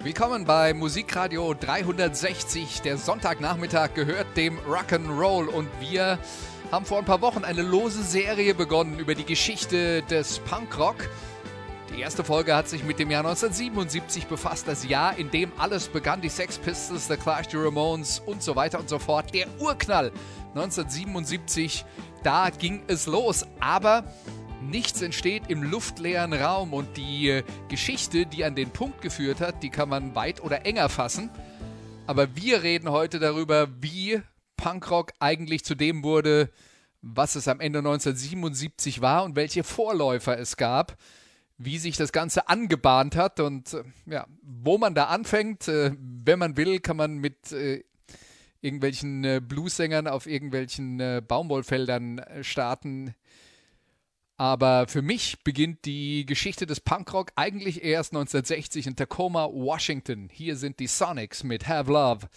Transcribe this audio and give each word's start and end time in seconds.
Willkommen 0.00 0.44
bei 0.44 0.74
Musikradio 0.74 1.54
360. 1.54 2.82
Der 2.82 2.96
Sonntagnachmittag 2.98 3.94
gehört 3.94 4.36
dem 4.36 4.56
Rock'n'Roll 4.60 5.46
und 5.46 5.68
wir 5.80 6.20
haben 6.70 6.84
vor 6.84 6.98
ein 6.98 7.04
paar 7.04 7.20
Wochen 7.20 7.42
eine 7.42 7.62
lose 7.62 8.04
Serie 8.04 8.54
begonnen 8.54 9.00
über 9.00 9.16
die 9.16 9.24
Geschichte 9.24 10.02
des 10.02 10.38
Punkrock. 10.38 11.08
Die 11.92 12.00
erste 12.00 12.22
Folge 12.22 12.54
hat 12.54 12.68
sich 12.68 12.84
mit 12.84 13.00
dem 13.00 13.10
Jahr 13.10 13.26
1977 13.26 14.28
befasst, 14.28 14.68
das 14.68 14.86
Jahr, 14.86 15.18
in 15.18 15.32
dem 15.32 15.50
alles 15.58 15.88
begann, 15.88 16.20
die 16.20 16.28
Sex 16.28 16.58
Pistols, 16.58 17.08
The 17.08 17.16
Clash, 17.16 17.48
the 17.50 17.56
Ramones 17.56 18.22
und 18.24 18.40
so 18.40 18.54
weiter 18.54 18.78
und 18.78 18.88
so 18.88 19.00
fort. 19.00 19.34
Der 19.34 19.48
Urknall 19.58 20.12
1977, 20.54 21.84
da 22.22 22.50
ging 22.50 22.84
es 22.86 23.06
los, 23.06 23.44
aber 23.58 24.04
Nichts 24.60 25.00
entsteht 25.02 25.44
im 25.48 25.62
luftleeren 25.62 26.32
Raum 26.32 26.74
und 26.74 26.96
die 26.96 27.30
äh, 27.30 27.44
Geschichte, 27.68 28.26
die 28.26 28.44
an 28.44 28.56
den 28.56 28.70
Punkt 28.70 29.02
geführt 29.02 29.40
hat, 29.40 29.62
die 29.62 29.70
kann 29.70 29.88
man 29.88 30.14
weit 30.16 30.42
oder 30.42 30.66
enger 30.66 30.88
fassen. 30.88 31.30
Aber 32.06 32.34
wir 32.34 32.62
reden 32.62 32.90
heute 32.90 33.20
darüber, 33.20 33.68
wie 33.80 34.20
Punkrock 34.56 35.12
eigentlich 35.20 35.64
zu 35.64 35.76
dem 35.76 36.02
wurde, 36.02 36.50
was 37.02 37.36
es 37.36 37.46
am 37.46 37.60
Ende 37.60 37.78
1977 37.78 39.00
war 39.00 39.22
und 39.22 39.36
welche 39.36 39.62
Vorläufer 39.62 40.36
es 40.36 40.56
gab, 40.56 40.96
wie 41.56 41.78
sich 41.78 41.96
das 41.96 42.10
Ganze 42.10 42.48
angebahnt 42.48 43.14
hat 43.14 43.38
und 43.38 43.74
äh, 43.74 43.84
ja, 44.06 44.26
wo 44.42 44.76
man 44.76 44.94
da 44.94 45.04
anfängt. 45.04 45.68
Äh, 45.68 45.92
wenn 45.98 46.40
man 46.40 46.56
will, 46.56 46.80
kann 46.80 46.96
man 46.96 47.18
mit 47.18 47.54
irgendwelchen 48.60 49.46
Bluesängern 49.46 50.08
auf 50.08 50.26
irgendwelchen 50.26 51.22
Baumwollfeldern 51.28 52.20
starten 52.42 53.14
aber 54.38 54.86
für 54.86 55.02
mich 55.02 55.42
beginnt 55.42 55.84
die 55.84 56.24
Geschichte 56.24 56.64
des 56.64 56.80
Punkrock 56.80 57.32
eigentlich 57.34 57.82
erst 57.82 58.12
1960 58.12 58.86
in 58.86 58.96
Tacoma, 58.96 59.46
Washington. 59.46 60.30
Hier 60.32 60.56
sind 60.56 60.78
die 60.78 60.86
Sonics 60.86 61.42
mit 61.42 61.68
Have 61.68 61.92
Love, 61.92 62.28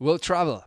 Will 0.00 0.18
Travel. 0.18 0.64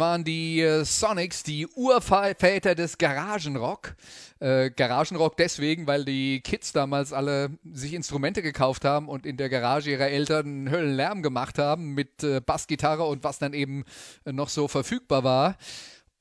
Waren 0.00 0.24
die 0.24 0.60
äh, 0.60 0.84
Sonics, 0.84 1.44
die 1.44 1.68
Urväter 1.68 2.74
des 2.74 2.98
Garagenrock. 2.98 3.94
Äh, 4.40 4.70
Garagenrock 4.70 5.36
deswegen, 5.36 5.86
weil 5.86 6.04
die 6.04 6.40
Kids 6.40 6.72
damals 6.72 7.12
alle 7.12 7.50
sich 7.72 7.94
Instrumente 7.94 8.42
gekauft 8.42 8.84
haben 8.84 9.08
und 9.08 9.26
in 9.26 9.36
der 9.36 9.48
Garage 9.48 9.90
ihrer 9.90 10.08
Eltern 10.08 10.70
Höllenlärm 10.70 11.22
gemacht 11.22 11.58
haben 11.58 11.94
mit 11.94 12.24
äh, 12.24 12.40
Bassgitarre 12.40 13.04
und 13.04 13.22
was 13.22 13.38
dann 13.38 13.52
eben 13.52 13.84
äh, 14.24 14.32
noch 14.32 14.48
so 14.48 14.66
verfügbar 14.66 15.22
war. 15.22 15.56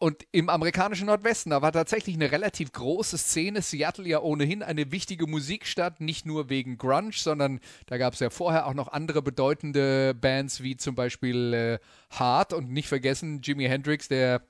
Und 0.02 0.26
im 0.32 0.48
amerikanischen 0.48 1.08
Nordwesten, 1.08 1.50
da 1.50 1.62
war 1.62 1.74
tatsächlich 1.74 2.16
eine 2.16 2.32
relativ 2.32 2.72
große 2.72 3.18
Szene. 3.18 3.62
Seattle 3.62 4.08
ja 4.08 4.22
ohnehin 4.22 4.64
eine 4.64 4.94
wichtige 4.94 5.28
Musikstadt, 5.28 6.00
nicht 6.00 6.26
nur 6.26 6.50
wegen 6.50 6.78
Grunge, 6.78 7.12
sondern 7.14 7.60
da 7.86 7.98
gab 7.98 8.14
es 8.14 8.22
ja 8.22 8.30
vorher 8.30 8.66
auch 8.66 8.74
noch 8.74 8.88
andere 8.88 9.22
bedeutende 9.22 10.14
Bands, 10.14 10.64
wie 10.64 10.78
zum 10.78 10.96
Beispiel 10.96 11.54
äh, 11.54 12.18
Heart 12.18 12.54
und 12.54 12.72
nicht 12.72 12.88
vergessen 12.88 13.42
Jimi 13.42 13.66
Hendrix, 13.66 14.08
der 14.08 14.42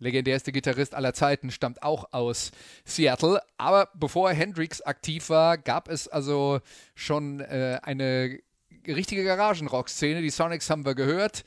legendärste 0.00 0.50
Gitarrist 0.50 0.96
aller 0.96 1.14
Zeiten, 1.14 1.52
stammt 1.52 1.84
auch 1.84 2.12
aus 2.12 2.50
Seattle. 2.84 3.40
Aber 3.58 3.90
bevor 3.94 4.32
Hendrix 4.32 4.80
aktiv 4.80 5.28
war, 5.30 5.56
gab 5.56 5.88
es 5.88 6.08
also 6.08 6.60
schon 6.96 7.38
äh, 7.38 7.78
eine 7.84 8.40
richtige 8.88 9.22
Garagenrock-Szene. 9.22 10.20
Die 10.20 10.30
Sonics 10.30 10.68
haben 10.68 10.84
wir 10.84 10.96
gehört 10.96 11.44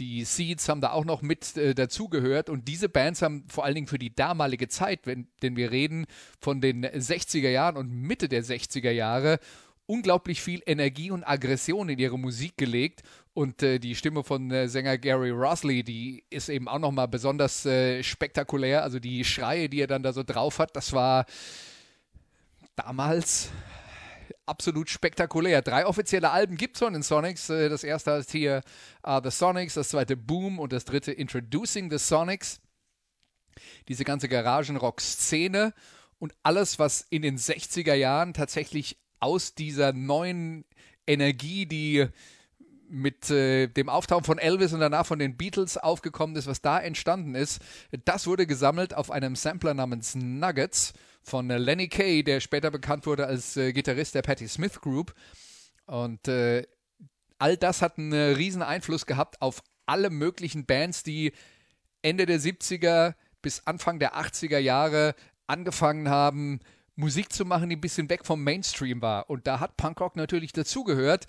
die 0.00 0.24
Seeds 0.24 0.68
haben 0.68 0.80
da 0.80 0.92
auch 0.92 1.04
noch 1.04 1.22
mit 1.22 1.56
äh, 1.56 1.74
dazugehört. 1.74 2.48
Und 2.48 2.66
diese 2.66 2.88
Bands 2.88 3.22
haben 3.22 3.44
vor 3.48 3.64
allen 3.64 3.74
Dingen 3.74 3.86
für 3.86 3.98
die 3.98 4.14
damalige 4.14 4.68
Zeit, 4.68 5.00
wenn, 5.04 5.28
denn 5.42 5.56
wir 5.56 5.70
reden 5.70 6.06
von 6.40 6.60
den 6.60 6.84
60er 6.84 7.50
Jahren 7.50 7.76
und 7.76 7.90
Mitte 7.90 8.28
der 8.28 8.42
60er 8.42 8.90
Jahre, 8.90 9.38
unglaublich 9.86 10.40
viel 10.40 10.62
Energie 10.66 11.10
und 11.10 11.24
Aggression 11.24 11.88
in 11.88 11.98
ihre 11.98 12.18
Musik 12.18 12.56
gelegt. 12.56 13.02
Und 13.34 13.62
äh, 13.62 13.78
die 13.78 13.94
Stimme 13.94 14.24
von 14.24 14.50
äh, 14.50 14.68
Sänger 14.68 14.98
Gary 14.98 15.30
Rosley, 15.30 15.84
die 15.84 16.24
ist 16.30 16.48
eben 16.48 16.66
auch 16.66 16.78
nochmal 16.78 17.08
besonders 17.08 17.66
äh, 17.66 18.02
spektakulär, 18.02 18.82
also 18.82 18.98
die 18.98 19.24
Schreie, 19.24 19.68
die 19.68 19.80
er 19.80 19.86
dann 19.86 20.02
da 20.02 20.12
so 20.12 20.22
drauf 20.22 20.58
hat, 20.58 20.74
das 20.74 20.92
war 20.92 21.26
damals 22.74 23.50
absolut 24.46 24.90
spektakulär. 24.90 25.62
Drei 25.62 25.86
offizielle 25.86 26.30
Alben 26.30 26.56
gibt 26.56 26.76
es 26.76 26.80
von 26.82 26.92
den 26.92 27.02
Sonics. 27.02 27.50
Äh, 27.50 27.68
das 27.68 27.84
erste 27.84 28.12
heißt 28.12 28.30
hier 28.30 28.62
uh, 29.06 29.20
The 29.22 29.30
Sonics, 29.30 29.74
das 29.74 29.90
zweite 29.90 30.16
Boom 30.16 30.58
und 30.58 30.72
das 30.72 30.84
dritte 30.84 31.12
Introducing 31.12 31.90
the 31.90 31.98
Sonics. 31.98 32.60
Diese 33.88 34.04
ganze 34.04 34.28
Garagenrock-Szene 34.28 35.74
und 36.18 36.34
alles, 36.42 36.78
was 36.78 37.06
in 37.10 37.22
den 37.22 37.38
60er 37.38 37.94
Jahren 37.94 38.34
tatsächlich 38.34 38.98
aus 39.18 39.54
dieser 39.54 39.92
neuen 39.92 40.64
Energie, 41.06 41.66
die 41.66 42.06
mit 42.88 43.30
äh, 43.30 43.68
dem 43.68 43.88
Auftauchen 43.88 44.24
von 44.24 44.38
Elvis 44.38 44.72
und 44.72 44.80
danach 44.80 45.06
von 45.06 45.18
den 45.18 45.36
Beatles 45.36 45.76
aufgekommen 45.76 46.36
ist, 46.36 46.46
was 46.46 46.60
da 46.60 46.78
entstanden 46.78 47.34
ist, 47.34 47.60
das 48.04 48.26
wurde 48.26 48.46
gesammelt 48.46 48.94
auf 48.94 49.10
einem 49.10 49.36
Sampler 49.36 49.74
namens 49.74 50.14
Nuggets 50.14 50.92
von 51.22 51.50
äh, 51.50 51.58
Lenny 51.58 51.88
Kay, 51.88 52.22
der 52.22 52.40
später 52.40 52.70
bekannt 52.70 53.06
wurde 53.06 53.26
als 53.26 53.56
äh, 53.56 53.72
Gitarrist 53.72 54.14
der 54.14 54.22
Patti 54.22 54.48
Smith 54.48 54.80
Group. 54.80 55.14
Und 55.86 56.28
äh, 56.28 56.66
all 57.38 57.56
das 57.56 57.82
hat 57.82 57.98
einen 57.98 58.12
äh, 58.12 58.32
riesen 58.32 58.62
Einfluss 58.62 59.06
gehabt 59.06 59.40
auf 59.42 59.62
alle 59.86 60.10
möglichen 60.10 60.66
Bands, 60.66 61.02
die 61.02 61.32
Ende 62.02 62.26
der 62.26 62.40
70er 62.40 63.14
bis 63.42 63.66
Anfang 63.66 63.98
der 63.98 64.16
80er 64.16 64.58
Jahre 64.58 65.14
angefangen 65.46 66.08
haben, 66.08 66.60
Musik 66.96 67.32
zu 67.32 67.44
machen, 67.44 67.70
die 67.70 67.76
ein 67.76 67.80
bisschen 67.80 68.10
weg 68.10 68.24
vom 68.24 68.44
Mainstream 68.44 69.02
war. 69.02 69.28
Und 69.30 69.46
da 69.46 69.58
hat 69.58 69.76
Punkrock 69.76 70.16
natürlich 70.16 70.52
dazugehört. 70.52 71.26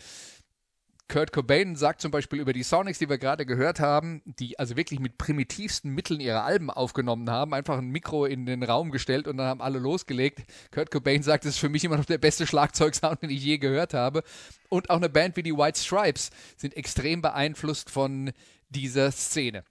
Kurt 1.12 1.34
Cobain 1.34 1.76
sagt 1.76 2.00
zum 2.00 2.10
Beispiel 2.10 2.40
über 2.40 2.54
die 2.54 2.64
Sonics, 2.64 3.00
die 3.00 3.10
wir 3.10 3.18
gerade 3.18 3.46
gehört 3.46 3.82
haben, 3.82 4.22
die 4.24 4.58
also 4.58 4.78
wirklich 4.78 5.02
mit 5.02 5.18
primitivsten 5.18 5.94
Mitteln 5.94 6.22
ihre 6.22 6.44
Alben 6.44 6.70
aufgenommen 6.70 7.30
haben, 7.30 7.54
einfach 7.54 7.80
ein 7.80 7.90
Mikro 7.90 8.26
in 8.26 8.46
den 8.46 8.64
Raum 8.64 8.92
gestellt 8.92 9.28
und 9.28 9.36
dann 9.36 9.48
haben 9.48 9.62
alle 9.62 9.78
losgelegt. 9.78 10.40
Kurt 10.72 10.90
Cobain 10.90 11.22
sagt, 11.22 11.44
es 11.44 11.56
ist 11.56 11.60
für 11.60 11.68
mich 11.68 11.84
immer 11.84 11.98
noch 11.98 12.06
der 12.06 12.18
beste 12.18 12.48
Schlagzeugsound, 12.48 13.24
den 13.24 13.30
ich 13.30 13.44
je 13.44 13.58
gehört 13.58 13.94
habe. 13.94 14.24
Und 14.70 14.90
auch 14.90 14.96
eine 14.96 15.10
Band 15.10 15.36
wie 15.36 15.44
die 15.44 15.52
White 15.52 15.82
Stripes 15.82 16.30
sind 16.56 16.78
extrem 16.78 17.22
beeinflusst 17.22 17.90
von 17.90 18.32
dieser 18.70 19.12
Szene. 19.12 19.66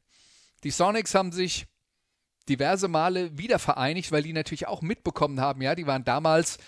Die 0.63 0.71
Sonics 0.71 1.15
haben 1.15 1.33
sich 1.33 1.65
diverse 2.51 2.89
Male 2.89 3.39
wieder 3.39 3.59
vereinigt, 3.59 4.13
weil 4.13 4.25
die 4.25 4.35
natürlich 4.35 4.69
auch 4.69 4.83
mitbekommen 4.83 5.41
haben, 5.41 5.63
ja, 5.63 5.75
die 5.75 5.87
waren 5.87 6.05
damals 6.05 6.59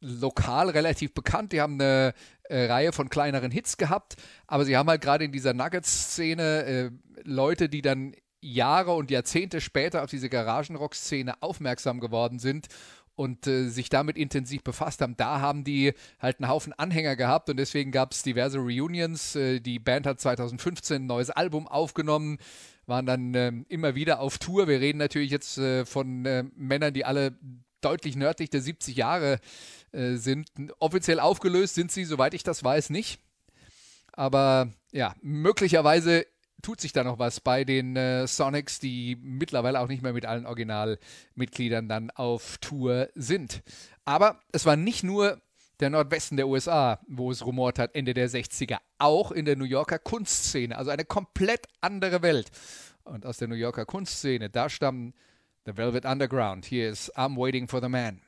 lokal 0.00 0.70
relativ 0.70 1.14
bekannt. 1.14 1.52
Die 1.52 1.60
haben 1.60 1.74
eine 1.74 2.14
äh, 2.44 2.66
Reihe 2.66 2.92
von 2.92 3.08
kleineren 3.08 3.50
Hits 3.50 3.76
gehabt, 3.76 4.16
aber 4.46 4.64
sie 4.64 4.76
haben 4.76 4.88
halt 4.88 5.00
gerade 5.00 5.24
in 5.24 5.32
dieser 5.32 5.54
Nuggets-Szene 5.54 6.64
äh, 6.64 6.90
Leute, 7.24 7.68
die 7.68 7.82
dann 7.82 8.14
Jahre 8.40 8.92
und 8.92 9.10
Jahrzehnte 9.10 9.60
später 9.60 10.04
auf 10.04 10.10
diese 10.10 10.28
Garagenrock-Szene 10.28 11.42
aufmerksam 11.42 11.98
geworden 11.98 12.38
sind 12.38 12.68
und 13.18 13.48
äh, 13.48 13.68
sich 13.68 13.88
damit 13.88 14.16
intensiv 14.16 14.62
befasst 14.62 15.00
haben. 15.00 15.16
Da 15.16 15.40
haben 15.40 15.64
die 15.64 15.92
halt 16.20 16.38
einen 16.38 16.48
Haufen 16.48 16.72
Anhänger 16.72 17.16
gehabt 17.16 17.50
und 17.50 17.56
deswegen 17.56 17.90
gab 17.90 18.12
es 18.12 18.22
diverse 18.22 18.58
Reunions. 18.58 19.34
Äh, 19.34 19.58
die 19.58 19.80
Band 19.80 20.06
hat 20.06 20.20
2015 20.20 21.02
ein 21.02 21.06
neues 21.06 21.30
Album 21.30 21.66
aufgenommen, 21.66 22.38
waren 22.86 23.06
dann 23.06 23.34
äh, 23.34 23.52
immer 23.68 23.96
wieder 23.96 24.20
auf 24.20 24.38
Tour. 24.38 24.68
Wir 24.68 24.80
reden 24.80 24.98
natürlich 24.98 25.32
jetzt 25.32 25.58
äh, 25.58 25.84
von 25.84 26.24
äh, 26.26 26.44
Männern, 26.54 26.94
die 26.94 27.04
alle 27.04 27.36
deutlich 27.80 28.14
nördlich 28.14 28.50
der 28.50 28.60
70 28.60 28.96
Jahre 28.96 29.38
äh, 29.92 30.14
sind. 30.14 30.50
Offiziell 30.78 31.20
aufgelöst 31.20 31.74
sind 31.74 31.92
sie, 31.92 32.04
soweit 32.04 32.34
ich 32.34 32.42
das 32.42 32.62
weiß, 32.62 32.90
nicht. 32.90 33.20
Aber 34.12 34.70
ja, 34.92 35.14
möglicherweise 35.22 36.26
tut 36.62 36.80
sich 36.80 36.92
da 36.92 37.04
noch 37.04 37.18
was 37.18 37.40
bei 37.40 37.64
den 37.64 37.96
äh, 37.96 38.26
Sonics, 38.26 38.80
die 38.80 39.16
mittlerweile 39.20 39.80
auch 39.80 39.88
nicht 39.88 40.02
mehr 40.02 40.12
mit 40.12 40.26
allen 40.26 40.46
Originalmitgliedern 40.46 41.88
dann 41.88 42.10
auf 42.10 42.58
Tour 42.58 43.08
sind. 43.14 43.62
Aber 44.04 44.40
es 44.52 44.66
war 44.66 44.76
nicht 44.76 45.04
nur 45.04 45.40
der 45.80 45.90
Nordwesten 45.90 46.36
der 46.36 46.48
USA, 46.48 46.98
wo 47.06 47.30
es 47.30 47.46
rumort 47.46 47.78
hat, 47.78 47.94
Ende 47.94 48.14
der 48.14 48.28
60er, 48.28 48.78
auch 48.98 49.30
in 49.30 49.44
der 49.44 49.56
New 49.56 49.64
Yorker 49.64 49.98
Kunstszene, 49.98 50.76
also 50.76 50.90
eine 50.90 51.04
komplett 51.04 51.66
andere 51.80 52.22
Welt. 52.22 52.50
Und 53.04 53.24
aus 53.24 53.38
der 53.38 53.48
New 53.48 53.54
Yorker 53.54 53.86
Kunstszene, 53.86 54.50
da 54.50 54.68
stammen 54.68 55.14
The 55.64 55.76
Velvet 55.76 56.04
Underground. 56.04 56.64
Hier 56.64 56.90
ist 56.90 57.16
I'm 57.16 57.36
Waiting 57.36 57.68
for 57.68 57.80
the 57.80 57.88
Man. 57.88 58.20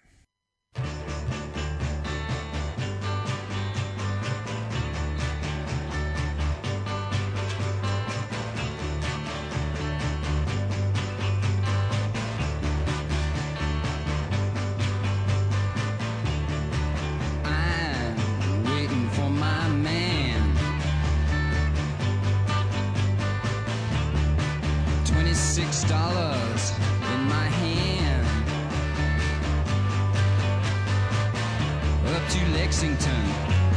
six 25.34 25.84
dollars 25.84 26.72
in 27.14 27.20
my 27.28 27.46
hand 27.46 28.26
up 32.20 32.28
to 32.28 32.38
Lexington, 32.52 33.24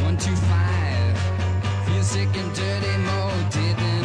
125. 0.02 1.18
Feel 1.88 2.04
sick 2.04 2.30
and 2.36 2.54
dirty, 2.56 2.98
more 2.98 3.50
didn't. 3.52 4.03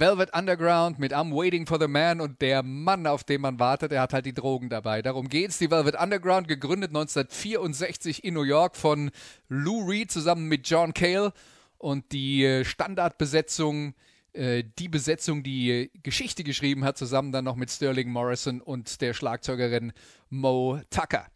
Velvet 0.00 0.32
Underground 0.34 0.98
mit 0.98 1.12
I'm 1.12 1.30
Waiting 1.30 1.66
for 1.66 1.78
the 1.78 1.86
Man 1.86 2.22
und 2.22 2.40
der 2.40 2.62
Mann, 2.62 3.06
auf 3.06 3.22
den 3.22 3.42
man 3.42 3.58
wartet, 3.58 3.92
der 3.92 4.00
hat 4.00 4.14
halt 4.14 4.24
die 4.24 4.32
Drogen 4.32 4.70
dabei. 4.70 5.02
Darum 5.02 5.28
geht's. 5.28 5.58
Die 5.58 5.70
Velvet 5.70 5.94
Underground, 5.94 6.48
gegründet 6.48 6.88
1964 6.88 8.24
in 8.24 8.32
New 8.32 8.42
York 8.44 8.76
von 8.76 9.10
Lou 9.50 9.86
Reed 9.86 10.10
zusammen 10.10 10.48
mit 10.48 10.66
John 10.66 10.94
Cale 10.94 11.34
und 11.76 12.12
die 12.12 12.46
äh, 12.46 12.64
Standardbesetzung, 12.64 13.92
äh, 14.32 14.64
die 14.78 14.88
Besetzung, 14.88 15.42
die 15.42 15.90
Geschichte 16.02 16.44
geschrieben 16.44 16.82
hat, 16.84 16.96
zusammen 16.96 17.30
dann 17.30 17.44
noch 17.44 17.56
mit 17.56 17.70
Sterling 17.70 18.08
Morrison 18.08 18.62
und 18.62 19.02
der 19.02 19.12
Schlagzeugerin 19.12 19.92
Mo 20.30 20.80
Tucker. 20.88 21.26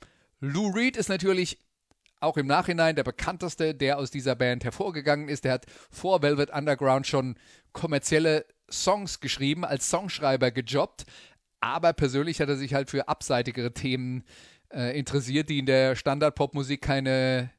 Lou 0.40 0.68
Reed 0.70 0.96
ist 0.96 1.10
natürlich 1.10 1.58
auch 2.20 2.38
im 2.38 2.46
Nachhinein 2.46 2.96
der 2.96 3.04
bekannteste, 3.04 3.74
der 3.74 3.98
aus 3.98 4.10
dieser 4.10 4.34
Band 4.34 4.64
hervorgegangen 4.64 5.28
ist. 5.28 5.44
Der 5.44 5.52
hat 5.52 5.66
vor 5.90 6.22
Velvet 6.22 6.50
Underground 6.50 7.06
schon 7.06 7.36
kommerzielle 7.72 8.46
Songs 8.70 9.20
geschrieben, 9.20 9.64
als 9.64 9.88
Songschreiber 9.90 10.50
gejobbt, 10.50 11.04
aber 11.60 11.92
persönlich 11.92 12.40
hat 12.40 12.48
er 12.48 12.56
sich 12.56 12.74
halt 12.74 12.90
für 12.90 13.08
abseitigere 13.08 13.72
Themen 13.72 14.24
äh, 14.72 14.98
interessiert, 14.98 15.48
die 15.48 15.58
in 15.58 15.66
der 15.66 15.96
Standard-Popmusik 15.96 16.82
keine 16.82 17.50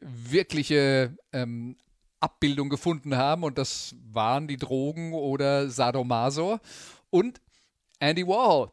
wirkliche 0.00 1.16
ähm, 1.32 1.76
Abbildung 2.20 2.68
gefunden 2.68 3.16
haben 3.16 3.44
und 3.44 3.58
das 3.58 3.94
waren 4.12 4.48
die 4.48 4.56
Drogen 4.56 5.12
oder 5.12 5.70
Sadomaso 5.70 6.58
und 7.10 7.40
Andy 8.00 8.26
Warhol. 8.26 8.70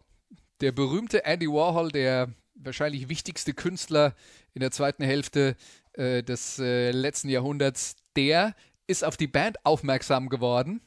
Der 0.62 0.72
berühmte 0.72 1.26
Andy 1.26 1.48
Warhol, 1.48 1.92
der 1.92 2.34
wahrscheinlich 2.56 3.10
wichtigste 3.10 3.54
Künstler 3.54 4.16
in 4.54 4.62
der 4.62 4.72
zweiten 4.72 5.04
Hälfte 5.04 5.56
äh, 5.94 6.24
des 6.24 6.60
äh, 6.60 6.92
letzten 6.92 7.30
Jahrhunderts, 7.30 7.96
der 8.16 8.56
ist 8.88 9.04
auf 9.04 9.18
die 9.18 9.28
Band 9.28 9.64
aufmerksam 9.66 10.30
geworden 10.30 10.82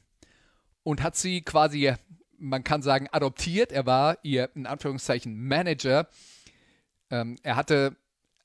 und 0.88 1.02
hat 1.02 1.16
sie 1.16 1.42
quasi, 1.42 1.92
man 2.38 2.64
kann 2.64 2.80
sagen, 2.80 3.08
adoptiert. 3.12 3.72
Er 3.72 3.84
war 3.84 4.16
ihr, 4.22 4.48
in 4.54 4.64
Anführungszeichen, 4.64 5.38
Manager. 5.38 6.08
Ähm, 7.10 7.36
er 7.42 7.56
hatte 7.56 7.94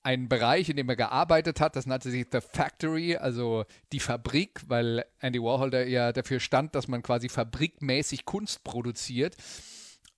einen 0.02 0.28
Bereich, 0.28 0.68
in 0.68 0.76
dem 0.76 0.90
er 0.90 0.98
gearbeitet 0.98 1.62
hat, 1.62 1.78
das 1.78 1.86
nannte 1.86 2.12
sich 2.12 2.26
The 2.30 2.42
Factory, 2.42 3.16
also 3.16 3.64
die 3.94 4.02
Fabrik, 4.02 4.60
weil 4.68 5.06
Andy 5.22 5.42
Warhol 5.42 5.70
da 5.70 5.84
ja 5.84 6.12
dafür 6.12 6.42
stand, 6.42 6.76
dass 6.76 6.90
man 6.90 7.02
quasi 7.02 7.30
fabrikmäßig 7.30 8.26
Kunst 8.26 8.66
produziert. 8.66 9.38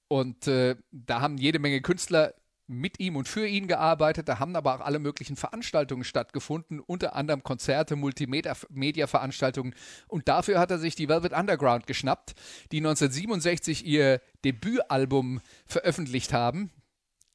Und 0.08 0.48
äh, 0.48 0.78
da 0.92 1.22
haben 1.22 1.38
jede 1.38 1.60
Menge 1.60 1.82
Künstler 1.82 2.34
mit 2.68 3.00
ihm 3.00 3.16
und 3.16 3.28
für 3.28 3.48
ihn 3.48 3.68
gearbeitet. 3.68 4.28
Da 4.28 4.40
haben 4.40 4.56
aber 4.56 4.76
auch 4.76 4.80
alle 4.82 5.00
möglichen 5.00 5.36
Veranstaltungen 5.36 6.04
stattgefunden, 6.04 6.80
unter 6.80 7.16
anderem 7.16 7.44
Konzerte, 7.44 7.96
Multimedia-Veranstaltungen. 7.96 9.76
Und 10.08 10.28
dafür 10.28 10.60
hat 10.60 10.72
er 10.72 10.80
sich 10.80 10.96
die 10.96 11.10
Velvet 11.10 11.34
Underground 11.34 11.88
geschnappt, 11.88 12.34
die 12.72 12.78
1967 12.78 13.86
ihr 13.86 14.22
Debütalbum 14.44 15.42
veröffentlicht 15.66 16.34
haben. 16.34 16.72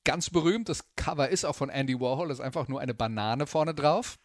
Ganz 0.05 0.31
berühmt, 0.31 0.69
das 0.69 0.95
Cover 0.97 1.29
ist 1.29 1.45
auch 1.45 1.57
von 1.57 1.69
Andy 1.69 2.01
Warhol, 2.01 2.29
das 2.29 2.39
ist 2.39 2.45
einfach 2.45 2.69
nur 2.69 2.81
eine 2.81 2.95
Banane 2.95 3.47
vorne 3.47 3.75
drauf. 3.75 4.19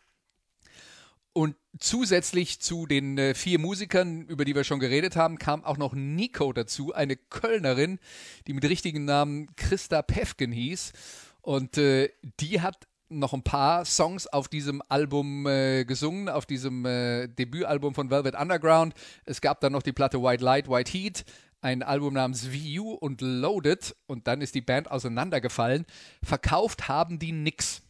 Und 1.38 1.58
zusätzlich 1.80 2.62
zu 2.62 2.86
den 2.86 3.18
äh, 3.18 3.34
vier 3.36 3.60
Musikern, 3.60 4.22
über 4.22 4.46
die 4.46 4.56
wir 4.56 4.63
schon 4.63 4.80
geredet 4.80 5.18
haben, 5.18 5.38
kam 5.38 5.65
auch 5.65 5.75
noch 5.75 5.94
Nico 5.94 6.54
dazu, 6.54 6.94
eine 6.94 7.18
Kölnerin, 7.18 8.00
die 8.48 8.54
mit 8.54 8.63
richtigen 8.63 9.04
Namen 9.04 9.54
Christa 9.58 10.01
Pefken 10.01 10.54
hieß. 10.54 10.94
Und 11.42 11.77
äh, 11.77 12.10
die 12.39 12.62
hat 12.62 12.88
noch 13.10 13.34
ein 13.34 13.44
paar 13.44 13.84
Songs 13.84 14.27
auf 14.27 14.48
diesem 14.48 14.82
Album 14.88 15.46
äh, 15.46 15.84
gesungen, 15.84 16.30
auf 16.30 16.46
diesem 16.46 16.86
äh, 16.86 17.27
Debütalbum 17.27 17.94
von 17.94 18.10
Velvet 18.10 18.36
Underground. 18.36 18.94
Es 19.25 19.42
gab 19.42 19.60
dann 19.60 19.74
noch 19.74 19.84
die 19.84 19.92
Platte 19.92 20.24
White 20.24 20.42
Light, 20.42 20.70
White 20.70 20.89
Heat, 20.94 21.25
ein 21.60 21.84
Album 21.84 22.13
namens 22.13 22.48
VU 22.48 22.94
und 22.94 23.20
Loaded 23.20 23.94
und 24.08 24.27
dann 24.27 24.39
ist 24.39 24.56
die 24.56 24.62
Band 24.62 24.89
auseinandergefallen. 24.89 25.86
Verkauft 26.24 26.88
haben 26.88 27.20
die 27.20 27.34
nix. 27.34 27.82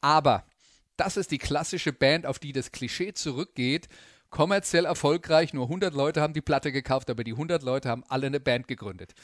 Aber 0.00 0.46
das 0.98 1.16
ist 1.16 1.30
die 1.30 1.38
klassische 1.38 1.92
Band, 1.92 2.26
auf 2.26 2.38
die 2.38 2.52
das 2.52 2.72
Klischee 2.72 3.14
zurückgeht. 3.14 3.88
Kommerziell 4.30 4.84
erfolgreich, 4.84 5.54
nur 5.54 5.64
100 5.64 5.94
Leute 5.94 6.20
haben 6.20 6.34
die 6.34 6.42
Platte 6.42 6.70
gekauft, 6.70 7.08
aber 7.08 7.24
die 7.24 7.32
100 7.32 7.62
Leute 7.62 7.88
haben 7.88 8.04
alle 8.08 8.26
eine 8.26 8.40
Band 8.40 8.68
gegründet. 8.68 9.14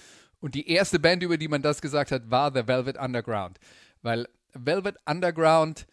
Und 0.40 0.54
die 0.54 0.70
erste 0.70 0.98
Band, 0.98 1.22
über 1.22 1.36
die 1.36 1.48
man 1.48 1.62
das 1.62 1.82
gesagt 1.82 2.10
hat, 2.10 2.30
war 2.30 2.52
The 2.54 2.66
Velvet 2.66 2.96
Underground. 2.98 3.58
Weil 4.02 4.28
Velvet 4.54 4.96
Underground 5.04 5.86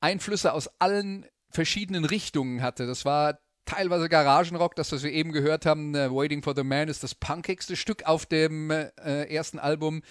Einflüsse 0.00 0.52
aus 0.52 0.68
allen 0.80 1.26
verschiedenen 1.50 2.04
Richtungen 2.04 2.62
hatte. 2.62 2.86
Das 2.86 3.04
war 3.04 3.38
teilweise 3.66 4.08
Garagenrock, 4.08 4.74
das, 4.74 4.92
was 4.92 5.02
wir 5.02 5.12
eben 5.12 5.32
gehört 5.32 5.66
haben, 5.66 5.94
uh, 5.94 6.14
Waiting 6.14 6.42
for 6.42 6.54
the 6.56 6.64
Man, 6.64 6.88
ist 6.88 7.02
das 7.02 7.14
punkigste 7.14 7.76
Stück 7.76 8.04
auf 8.04 8.26
dem 8.26 8.70
äh, 8.70 9.24
ersten 9.32 9.58
Album. 9.58 10.02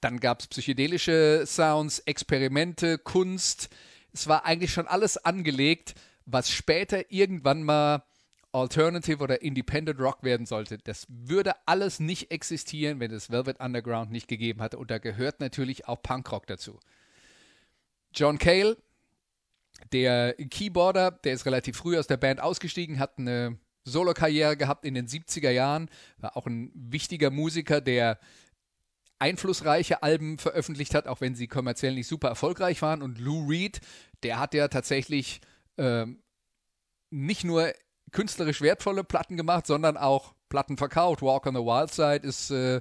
Dann 0.00 0.20
gab 0.20 0.40
es 0.40 0.48
psychedelische 0.48 1.44
Sounds, 1.46 2.00
Experimente, 2.00 2.98
Kunst, 2.98 3.70
es 4.12 4.26
war 4.26 4.44
eigentlich 4.44 4.72
schon 4.72 4.86
alles 4.86 5.16
angelegt, 5.16 5.94
was 6.26 6.50
später 6.50 7.10
irgendwann 7.10 7.62
mal 7.62 8.04
Alternative 8.52 9.22
oder 9.22 9.40
Independent 9.40 9.98
Rock 9.98 10.22
werden 10.22 10.46
sollte. 10.46 10.78
Das 10.78 11.06
würde 11.08 11.54
alles 11.66 12.00
nicht 12.00 12.30
existieren, 12.30 13.00
wenn 13.00 13.10
es 13.10 13.30
Velvet 13.30 13.60
Underground 13.60 14.12
nicht 14.12 14.28
gegeben 14.28 14.60
hatte. 14.60 14.78
Und 14.78 14.90
da 14.90 14.98
gehört 14.98 15.40
natürlich 15.40 15.88
auch 15.88 16.02
Punkrock 16.02 16.46
dazu. 16.46 16.78
John 18.14 18.38
Cale, 18.38 18.76
der 19.92 20.34
Keyboarder, 20.34 21.12
der 21.12 21.32
ist 21.32 21.46
relativ 21.46 21.78
früh 21.78 21.98
aus 21.98 22.06
der 22.06 22.18
Band 22.18 22.40
ausgestiegen, 22.40 22.98
hat 22.98 23.18
eine 23.18 23.58
Solo-Karriere 23.84 24.56
gehabt 24.56 24.84
in 24.84 24.94
den 24.94 25.08
70er 25.08 25.50
Jahren, 25.50 25.88
war 26.18 26.36
auch 26.36 26.46
ein 26.46 26.70
wichtiger 26.74 27.30
Musiker, 27.30 27.80
der 27.80 28.18
einflussreiche 29.22 30.02
Alben 30.02 30.38
veröffentlicht 30.38 30.96
hat, 30.96 31.06
auch 31.06 31.20
wenn 31.20 31.36
sie 31.36 31.46
kommerziell 31.46 31.94
nicht 31.94 32.08
super 32.08 32.28
erfolgreich 32.28 32.82
waren. 32.82 33.02
Und 33.02 33.20
Lou 33.20 33.46
Reed, 33.46 33.80
der 34.24 34.40
hat 34.40 34.52
ja 34.52 34.66
tatsächlich 34.66 35.40
ähm, 35.78 36.20
nicht 37.10 37.44
nur 37.44 37.72
künstlerisch 38.10 38.60
wertvolle 38.60 39.04
Platten 39.04 39.36
gemacht, 39.36 39.68
sondern 39.68 39.96
auch 39.96 40.34
Platten 40.48 40.76
verkauft. 40.76 41.22
Walk 41.22 41.46
on 41.46 41.54
the 41.54 41.60
Wild 41.60 41.94
Side 41.94 42.26
ist 42.26 42.50
äh, 42.50 42.80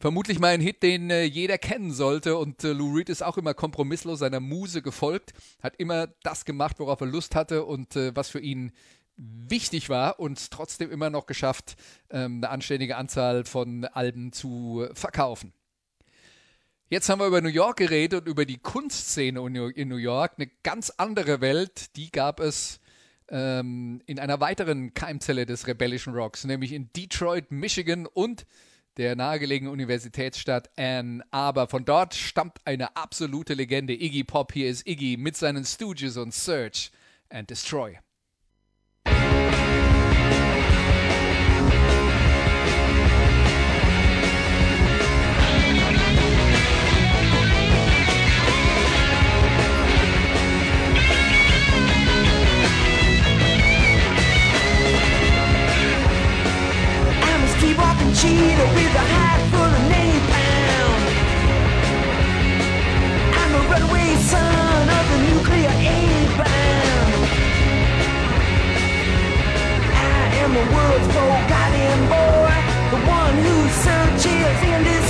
vermutlich 0.00 0.40
mal 0.40 0.48
ein 0.48 0.60
Hit, 0.60 0.82
den 0.82 1.08
äh, 1.08 1.22
jeder 1.22 1.56
kennen 1.56 1.92
sollte. 1.92 2.36
Und 2.36 2.64
äh, 2.64 2.72
Lou 2.72 2.96
Reed 2.96 3.08
ist 3.08 3.22
auch 3.22 3.38
immer 3.38 3.54
kompromisslos 3.54 4.18
seiner 4.18 4.40
Muse 4.40 4.82
gefolgt, 4.82 5.34
hat 5.62 5.76
immer 5.76 6.08
das 6.24 6.44
gemacht, 6.44 6.80
worauf 6.80 7.00
er 7.00 7.06
Lust 7.06 7.36
hatte 7.36 7.64
und 7.64 7.94
äh, 7.94 8.14
was 8.16 8.28
für 8.28 8.40
ihn 8.40 8.72
wichtig 9.16 9.88
war 9.88 10.18
und 10.18 10.50
trotzdem 10.50 10.90
immer 10.90 11.10
noch 11.10 11.26
geschafft, 11.26 11.76
ähm, 12.10 12.38
eine 12.38 12.48
anständige 12.48 12.96
Anzahl 12.96 13.44
von 13.44 13.84
Alben 13.84 14.32
zu 14.32 14.88
verkaufen. 14.94 15.52
Jetzt 16.92 17.08
haben 17.08 17.20
wir 17.20 17.28
über 17.28 17.40
New 17.40 17.48
York 17.48 17.76
geredet 17.76 18.22
und 18.22 18.28
über 18.28 18.44
die 18.44 18.58
Kunstszene 18.58 19.38
in 19.76 19.88
New 19.88 19.96
York. 19.96 20.32
Eine 20.36 20.50
ganz 20.64 20.90
andere 20.96 21.40
Welt, 21.40 21.94
die 21.94 22.10
gab 22.10 22.40
es 22.40 22.80
ähm, 23.28 24.02
in 24.06 24.18
einer 24.18 24.40
weiteren 24.40 24.92
Keimzelle 24.92 25.46
des 25.46 25.68
rebellischen 25.68 26.14
Rocks, 26.14 26.42
nämlich 26.42 26.72
in 26.72 26.92
Detroit, 26.92 27.52
Michigan 27.52 28.06
und 28.06 28.44
der 28.96 29.14
nahegelegenen 29.14 29.72
Universitätsstadt 29.72 30.76
Ann 30.76 31.22
Arbor. 31.30 31.68
Von 31.68 31.84
dort 31.84 32.16
stammt 32.16 32.58
eine 32.64 32.96
absolute 32.96 33.54
Legende, 33.54 33.92
Iggy 33.92 34.24
Pop. 34.24 34.52
Hier 34.52 34.68
ist 34.68 34.84
Iggy 34.84 35.16
mit 35.16 35.36
seinen 35.36 35.64
Stooges 35.64 36.16
und 36.16 36.34
Search 36.34 36.90
and 37.28 37.48
Destroy. 37.50 38.00
Cheetah 58.14 58.68
with 58.74 58.94
a 58.94 59.06
hat 59.14 59.40
full 59.50 59.72
of 59.78 59.84
napalm. 59.90 61.00
I'm 63.40 63.52
a 63.54 63.62
runaway 63.70 64.10
son 64.30 64.84
of 64.98 65.04
the 65.10 65.18
nuclear 65.30 65.70
A-bomb. 65.70 67.10
I 69.94 70.22
am 70.42 70.50
the 70.58 70.66
world's 70.74 71.08
forgotten 71.14 71.98
boy, 72.10 72.56
the 72.90 73.00
one 73.06 73.36
who 73.46 73.56
searches 73.86 74.58
and 74.70 74.84
destroys. 74.84 75.09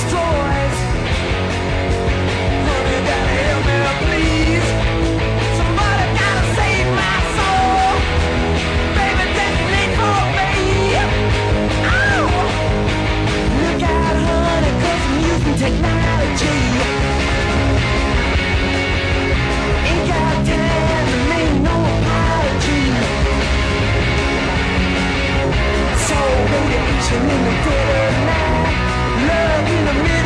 In 27.31 27.45
the 27.45 27.55
dead 27.65 27.89
of 28.09 28.15
night, 28.27 28.79
love 29.29 29.69
in 29.69 29.85
the 29.85 29.95
middle 30.03 30.20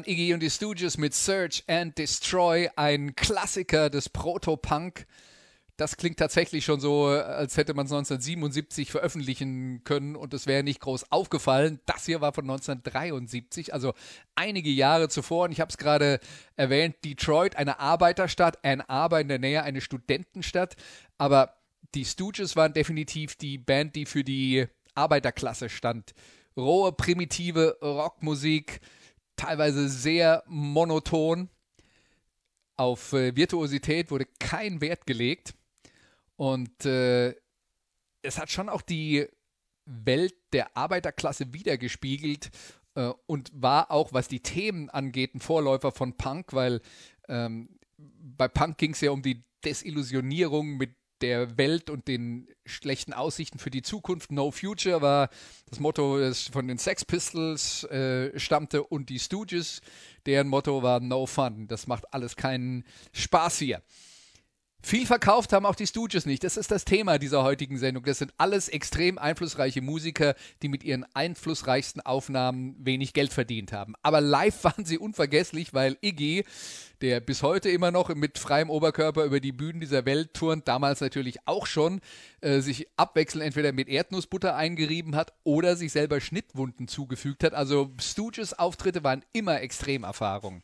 waren 0.00 0.10
Iggy 0.10 0.32
und 0.32 0.40
die 0.40 0.50
Stooges 0.50 0.96
mit 0.96 1.12
Search 1.14 1.62
and 1.66 1.98
Destroy, 1.98 2.70
ein 2.76 3.14
Klassiker 3.16 3.90
des 3.90 4.08
Proto-Punk. 4.08 5.06
Das 5.76 5.98
klingt 5.98 6.18
tatsächlich 6.18 6.64
schon 6.64 6.80
so, 6.80 7.06
als 7.06 7.58
hätte 7.58 7.74
man 7.74 7.84
es 7.84 7.92
1977 7.92 8.90
veröffentlichen 8.90 9.82
können 9.84 10.16
und 10.16 10.32
es 10.32 10.46
wäre 10.46 10.62
nicht 10.62 10.80
groß 10.80 11.12
aufgefallen. 11.12 11.80
Das 11.84 12.06
hier 12.06 12.22
war 12.22 12.32
von 12.32 12.44
1973, 12.44 13.74
also 13.74 13.92
einige 14.36 14.70
Jahre 14.70 15.10
zuvor. 15.10 15.44
Und 15.44 15.52
ich 15.52 15.60
habe 15.60 15.70
es 15.70 15.76
gerade 15.76 16.18
erwähnt, 16.56 16.96
Detroit, 17.04 17.56
eine 17.56 17.78
Arbeiterstadt, 17.78 18.64
Ann 18.64 18.80
Arbor 18.80 19.20
in 19.20 19.28
der 19.28 19.38
Nähe, 19.38 19.62
eine 19.62 19.82
Studentenstadt. 19.82 20.76
Aber 21.18 21.56
die 21.94 22.06
Stooges 22.06 22.56
waren 22.56 22.72
definitiv 22.72 23.36
die 23.36 23.58
Band, 23.58 23.96
die 23.96 24.06
für 24.06 24.24
die 24.24 24.66
Arbeiterklasse 24.94 25.68
stand. 25.68 26.14
Rohe, 26.56 26.92
primitive 26.92 27.78
Rockmusik, 27.82 28.80
teilweise 29.40 29.88
sehr 29.88 30.42
monoton. 30.46 31.48
Auf 32.76 33.12
äh, 33.12 33.34
Virtuosität 33.34 34.10
wurde 34.10 34.26
kein 34.38 34.80
Wert 34.80 35.06
gelegt. 35.06 35.54
Und 36.36 36.84
äh, 36.84 37.34
es 38.22 38.38
hat 38.38 38.50
schon 38.50 38.68
auch 38.68 38.82
die 38.82 39.26
Welt 39.86 40.34
der 40.52 40.76
Arbeiterklasse 40.76 41.52
wiedergespiegelt 41.52 42.50
äh, 42.94 43.12
und 43.26 43.50
war 43.54 43.90
auch, 43.90 44.12
was 44.12 44.28
die 44.28 44.40
Themen 44.40 44.90
angeht, 44.90 45.34
ein 45.34 45.40
Vorläufer 45.40 45.92
von 45.92 46.16
Punk, 46.16 46.52
weil 46.52 46.80
ähm, 47.28 47.78
bei 47.96 48.48
Punk 48.48 48.78
ging 48.78 48.92
es 48.92 49.00
ja 49.00 49.10
um 49.10 49.22
die 49.22 49.44
Desillusionierung 49.64 50.76
mit 50.76 50.94
der 51.22 51.56
Welt 51.58 51.90
und 51.90 52.08
den 52.08 52.48
schlechten 52.64 53.12
Aussichten 53.12 53.58
für 53.58 53.70
die 53.70 53.82
Zukunft. 53.82 54.32
No 54.32 54.50
Future 54.50 55.02
war 55.02 55.30
das 55.68 55.80
Motto, 55.80 56.18
das 56.18 56.48
von 56.48 56.68
den 56.68 56.78
Sex 56.78 57.04
Pistols 57.04 57.84
äh, 57.84 58.38
stammte 58.38 58.82
und 58.84 59.08
die 59.08 59.18
Stooges, 59.18 59.80
deren 60.26 60.48
Motto 60.48 60.82
war 60.82 61.00
No 61.00 61.26
Fun. 61.26 61.68
Das 61.68 61.86
macht 61.86 62.12
alles 62.12 62.36
keinen 62.36 62.84
Spaß 63.12 63.58
hier. 63.58 63.82
Viel 64.82 65.06
verkauft 65.06 65.52
haben 65.52 65.66
auch 65.66 65.74
die 65.74 65.86
Stooges 65.86 66.24
nicht. 66.24 66.42
Das 66.42 66.56
ist 66.56 66.70
das 66.70 66.86
Thema 66.86 67.18
dieser 67.18 67.42
heutigen 67.42 67.76
Sendung. 67.76 68.02
Das 68.04 68.18
sind 68.18 68.32
alles 68.38 68.68
extrem 68.68 69.18
einflussreiche 69.18 69.82
Musiker, 69.82 70.34
die 70.62 70.68
mit 70.68 70.84
ihren 70.84 71.04
einflussreichsten 71.14 72.00
Aufnahmen 72.00 72.74
wenig 72.78 73.12
Geld 73.12 73.32
verdient 73.32 73.72
haben. 73.72 73.94
Aber 74.02 74.22
live 74.22 74.64
waren 74.64 74.86
sie 74.86 74.98
unvergesslich, 74.98 75.74
weil 75.74 75.98
Iggy, 76.00 76.44
der 77.02 77.20
bis 77.20 77.42
heute 77.42 77.68
immer 77.68 77.90
noch 77.90 78.14
mit 78.14 78.38
freiem 78.38 78.70
Oberkörper 78.70 79.24
über 79.24 79.40
die 79.40 79.52
Bühnen 79.52 79.80
dieser 79.80 80.06
Welt 80.06 80.32
turnt, 80.32 80.66
damals 80.66 81.00
natürlich 81.00 81.38
auch 81.46 81.66
schon, 81.66 82.00
äh, 82.40 82.60
sich 82.60 82.88
abwechselnd 82.96 83.44
entweder 83.44 83.72
mit 83.72 83.88
Erdnussbutter 83.88 84.56
eingerieben 84.56 85.14
hat 85.14 85.34
oder 85.44 85.76
sich 85.76 85.92
selber 85.92 86.20
Schnittwunden 86.20 86.88
zugefügt 86.88 87.44
hat. 87.44 87.52
Also 87.52 87.90
Stooges 88.00 88.58
Auftritte 88.58 89.04
waren 89.04 89.24
immer 89.32 89.60
Extremerfahrungen. 89.60 90.62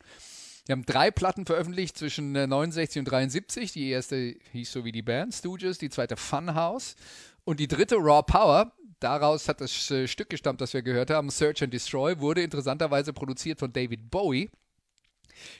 Wir 0.67 0.73
haben 0.73 0.85
drei 0.85 1.11
Platten 1.11 1.45
veröffentlicht 1.45 1.97
zwischen 1.97 2.33
69 2.33 2.97
äh, 2.97 2.99
und 2.99 3.05
73. 3.05 3.71
Die 3.71 3.89
erste 3.89 4.35
hieß 4.51 4.69
so 4.69 4.83
wie 4.83 4.91
die 4.91 5.01
Band 5.01 5.33
Stooges, 5.33 5.77
die 5.77 5.89
zweite 5.89 6.17
Funhouse 6.17 6.97
und 7.45 7.61
die 7.61 7.69
dritte 7.69 7.95
Raw 7.95 8.21
Power. 8.21 8.73
Daraus 8.99 9.47
hat 9.47 9.61
das 9.61 9.89
äh, 9.91 10.07
Stück 10.07 10.29
gestammt, 10.29 10.59
das 10.59 10.73
wir 10.73 10.81
gehört 10.81 11.09
haben. 11.09 11.29
Search 11.29 11.63
and 11.63 11.73
Destroy 11.73 12.19
wurde 12.19 12.41
interessanterweise 12.41 13.13
produziert 13.13 13.59
von 13.59 13.71
David 13.71 14.11
Bowie 14.11 14.49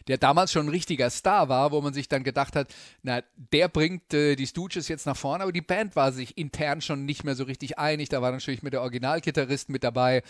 der 0.07 0.17
damals 0.17 0.51
schon 0.51 0.67
ein 0.67 0.69
richtiger 0.69 1.09
Star 1.09 1.49
war, 1.49 1.71
wo 1.71 1.81
man 1.81 1.93
sich 1.93 2.09
dann 2.09 2.23
gedacht 2.23 2.55
hat, 2.55 2.73
na, 3.03 3.21
der 3.35 3.67
bringt 3.67 4.13
äh, 4.13 4.35
die 4.35 4.47
Stooges 4.47 4.87
jetzt 4.87 5.05
nach 5.05 5.17
vorne, 5.17 5.43
aber 5.43 5.51
die 5.51 5.61
Band 5.61 5.95
war 5.95 6.11
sich 6.11 6.37
intern 6.37 6.81
schon 6.81 7.05
nicht 7.05 7.23
mehr 7.23 7.35
so 7.35 7.43
richtig 7.43 7.77
einig. 7.77 8.09
Da 8.09 8.21
war 8.21 8.31
natürlich 8.31 8.63
mit 8.63 8.73
der 8.73 8.81
Originalgitarrist 8.81 9.69
mit 9.69 9.83
dabei. 9.83 10.23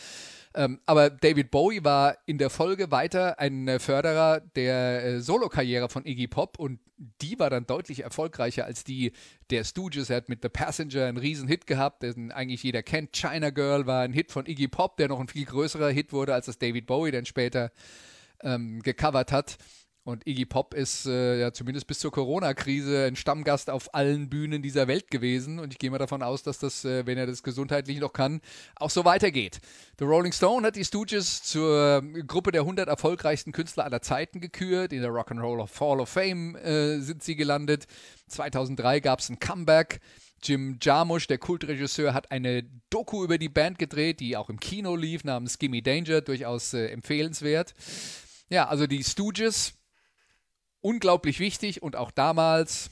Ähm, 0.54 0.80
aber 0.86 1.10
David 1.10 1.52
Bowie 1.52 1.84
war 1.84 2.18
in 2.26 2.38
der 2.38 2.50
Folge 2.50 2.90
weiter 2.90 3.40
ein 3.40 3.68
äh, 3.68 3.80
Förderer 3.80 4.40
der 4.40 5.06
äh, 5.06 5.22
Solokarriere 5.22 5.90
von 5.90 6.06
Iggy 6.06 6.28
Pop 6.28 6.58
und 6.58 6.80
die 7.22 7.38
war 7.38 7.50
dann 7.50 7.68
deutlich 7.68 8.04
erfolgreicher 8.04 8.66
als 8.66 8.84
die 8.84 9.12
der 9.52 9.64
Stooges. 9.64 10.10
Er 10.10 10.18
hat 10.18 10.30
mit 10.30 10.42
The 10.42 10.50
Passenger 10.50 11.06
einen 11.06 11.18
riesen 11.18 11.48
Hit 11.48 11.68
gehabt, 11.68 12.02
den 12.02 12.32
eigentlich 12.32 12.64
jeder 12.64 12.82
kennt. 12.82 13.16
China 13.16 13.52
Girl 13.52 13.86
war 13.86 14.02
ein 14.02 14.14
Hit 14.14 14.32
von 14.32 14.46
Iggy 14.46 14.68
Pop, 14.68 14.98
der 14.98 15.10
noch 15.10 15.20
ein 15.20 15.28
viel 15.28 15.46
größerer 15.46 15.90
Hit 15.90 16.12
wurde 16.12 16.34
als 16.34 16.48
das 16.48 16.58
David 16.58 16.88
Bowie 16.88 17.12
dann 17.12 17.26
später 17.26 17.72
ähm, 18.44 18.82
gecovert 18.82 19.32
hat. 19.32 19.58
Und 20.08 20.26
Iggy 20.26 20.46
Pop 20.46 20.74
ist 20.74 21.06
äh, 21.06 21.38
ja 21.38 21.52
zumindest 21.52 21.86
bis 21.86 22.00
zur 22.00 22.14
Corona-Krise 22.14 23.08
ein 23.08 23.18
Stammgast 23.18 23.70
auf 23.70 23.94
allen 23.94 24.30
Bühnen 24.30 24.62
dieser 24.62 24.88
Welt 24.88 25.12
gewesen. 25.12 25.60
Und 25.60 25.74
ich 25.74 25.80
gehe 25.80 25.92
mal 25.92 25.98
davon 25.98 26.24
aus, 26.24 26.44
dass 26.44 26.60
das, 26.60 26.86
äh, 26.86 27.06
wenn 27.06 27.18
er 27.18 27.28
das 27.28 27.44
gesundheitlich 27.44 28.00
noch 28.00 28.14
kann, 28.14 28.40
auch 28.78 28.90
so 28.90 29.04
weitergeht. 29.04 29.60
The 30.00 30.06
Rolling 30.06 30.32
Stone 30.32 30.66
hat 30.66 30.78
die 30.78 30.86
Stooges 30.86 31.44
zur 31.44 32.02
äh, 32.02 32.24
Gruppe 32.24 32.54
der 32.54 32.62
100 32.62 32.88
erfolgreichsten 32.88 33.52
Künstler 33.52 33.84
aller 33.84 34.02
Zeiten 34.02 34.40
gekürt. 34.40 34.94
In 34.94 35.02
der 35.02 35.12
Rock'n'Roll 35.12 35.68
Hall 35.78 36.00
of 36.00 36.08
Fame 36.08 36.56
äh, 36.56 37.00
sind 37.00 37.22
sie 37.22 37.36
gelandet. 37.36 37.86
2003 38.30 39.02
gab 39.02 39.20
es 39.20 39.28
ein 39.28 39.40
Comeback. 39.40 40.00
Jim 40.42 40.78
Jarmusch, 40.82 41.28
der 41.28 41.38
Kultregisseur, 41.38 42.14
hat 42.14 42.32
eine 42.32 42.64
Doku 42.90 43.26
über 43.26 43.38
die 43.38 43.50
Band 43.50 43.78
gedreht, 43.78 44.22
die 44.22 44.38
auch 44.38 44.50
im 44.50 44.62
Kino 44.62 44.96
lief, 44.96 45.26
namens 45.26 45.60
Gimme 45.60 45.82
Danger, 45.82 46.22
durchaus 46.22 46.74
äh, 46.74 46.88
empfehlenswert. 46.88 47.74
Ja, 48.50 48.68
also 48.68 48.88
die 48.88 49.04
Stooges 49.04 49.74
unglaublich 50.82 51.40
wichtig 51.40 51.82
und 51.82 51.96
auch 51.96 52.12
damals 52.12 52.90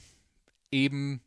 eben 0.70 1.22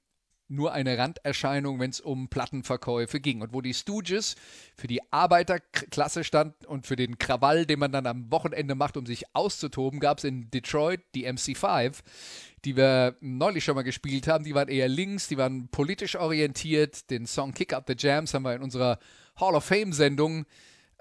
nur 0.51 0.73
eine 0.73 0.97
Randerscheinung, 0.97 1.79
wenn 1.79 1.91
es 1.91 2.01
um 2.01 2.27
Plattenverkäufe 2.27 3.19
ging. 3.19 3.41
Und 3.41 3.53
wo 3.53 3.61
die 3.61 3.73
Stooges 3.73 4.35
für 4.75 4.87
die 4.87 4.99
Arbeiterklasse 5.11 6.23
stand 6.23 6.65
und 6.65 6.87
für 6.87 6.95
den 6.95 7.19
Krawall, 7.19 7.65
den 7.67 7.79
man 7.79 7.91
dann 7.91 8.07
am 8.07 8.31
Wochenende 8.31 8.73
macht, 8.73 8.97
um 8.97 9.05
sich 9.05 9.23
auszutoben, 9.33 9.99
gab 9.99 10.17
es 10.17 10.23
in 10.23 10.49
Detroit 10.49 11.01
die 11.13 11.27
MC5, 11.27 11.99
die 12.65 12.75
wir 12.75 13.15
neulich 13.21 13.63
schon 13.63 13.75
mal 13.75 13.83
gespielt 13.83 14.27
haben. 14.27 14.43
Die 14.43 14.55
waren 14.55 14.69
eher 14.69 14.87
links, 14.87 15.27
die 15.27 15.37
waren 15.37 15.69
politisch 15.69 16.15
orientiert. 16.15 17.09
Den 17.11 17.27
Song 17.27 17.53
Kick 17.53 17.71
Up 17.71 17.85
the 17.87 17.95
Jams 17.97 18.33
haben 18.33 18.43
wir 18.43 18.55
in 18.55 18.63
unserer 18.63 18.97
Hall 19.39 19.53
of 19.53 19.63
Fame-Sendung 19.63 20.45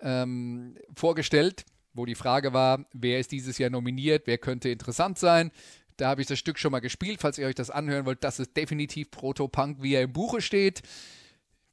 ähm, 0.02 0.76
vorgestellt 0.94 1.64
wo 1.94 2.04
die 2.04 2.14
Frage 2.14 2.52
war, 2.52 2.86
wer 2.92 3.18
ist 3.18 3.32
dieses 3.32 3.58
Jahr 3.58 3.70
nominiert, 3.70 4.26
wer 4.26 4.38
könnte 4.38 4.68
interessant 4.68 5.18
sein. 5.18 5.50
Da 5.96 6.08
habe 6.08 6.20
ich 6.20 6.28
das 6.28 6.38
Stück 6.38 6.58
schon 6.58 6.72
mal 6.72 6.80
gespielt, 6.80 7.20
falls 7.20 7.38
ihr 7.38 7.46
euch 7.46 7.56
das 7.56 7.70
anhören 7.70 8.06
wollt. 8.06 8.22
Das 8.22 8.38
ist 8.38 8.56
definitiv 8.56 9.10
Proto-Punk, 9.10 9.82
wie 9.82 9.94
er 9.94 10.02
im 10.02 10.12
Buche 10.12 10.40
steht. 10.40 10.82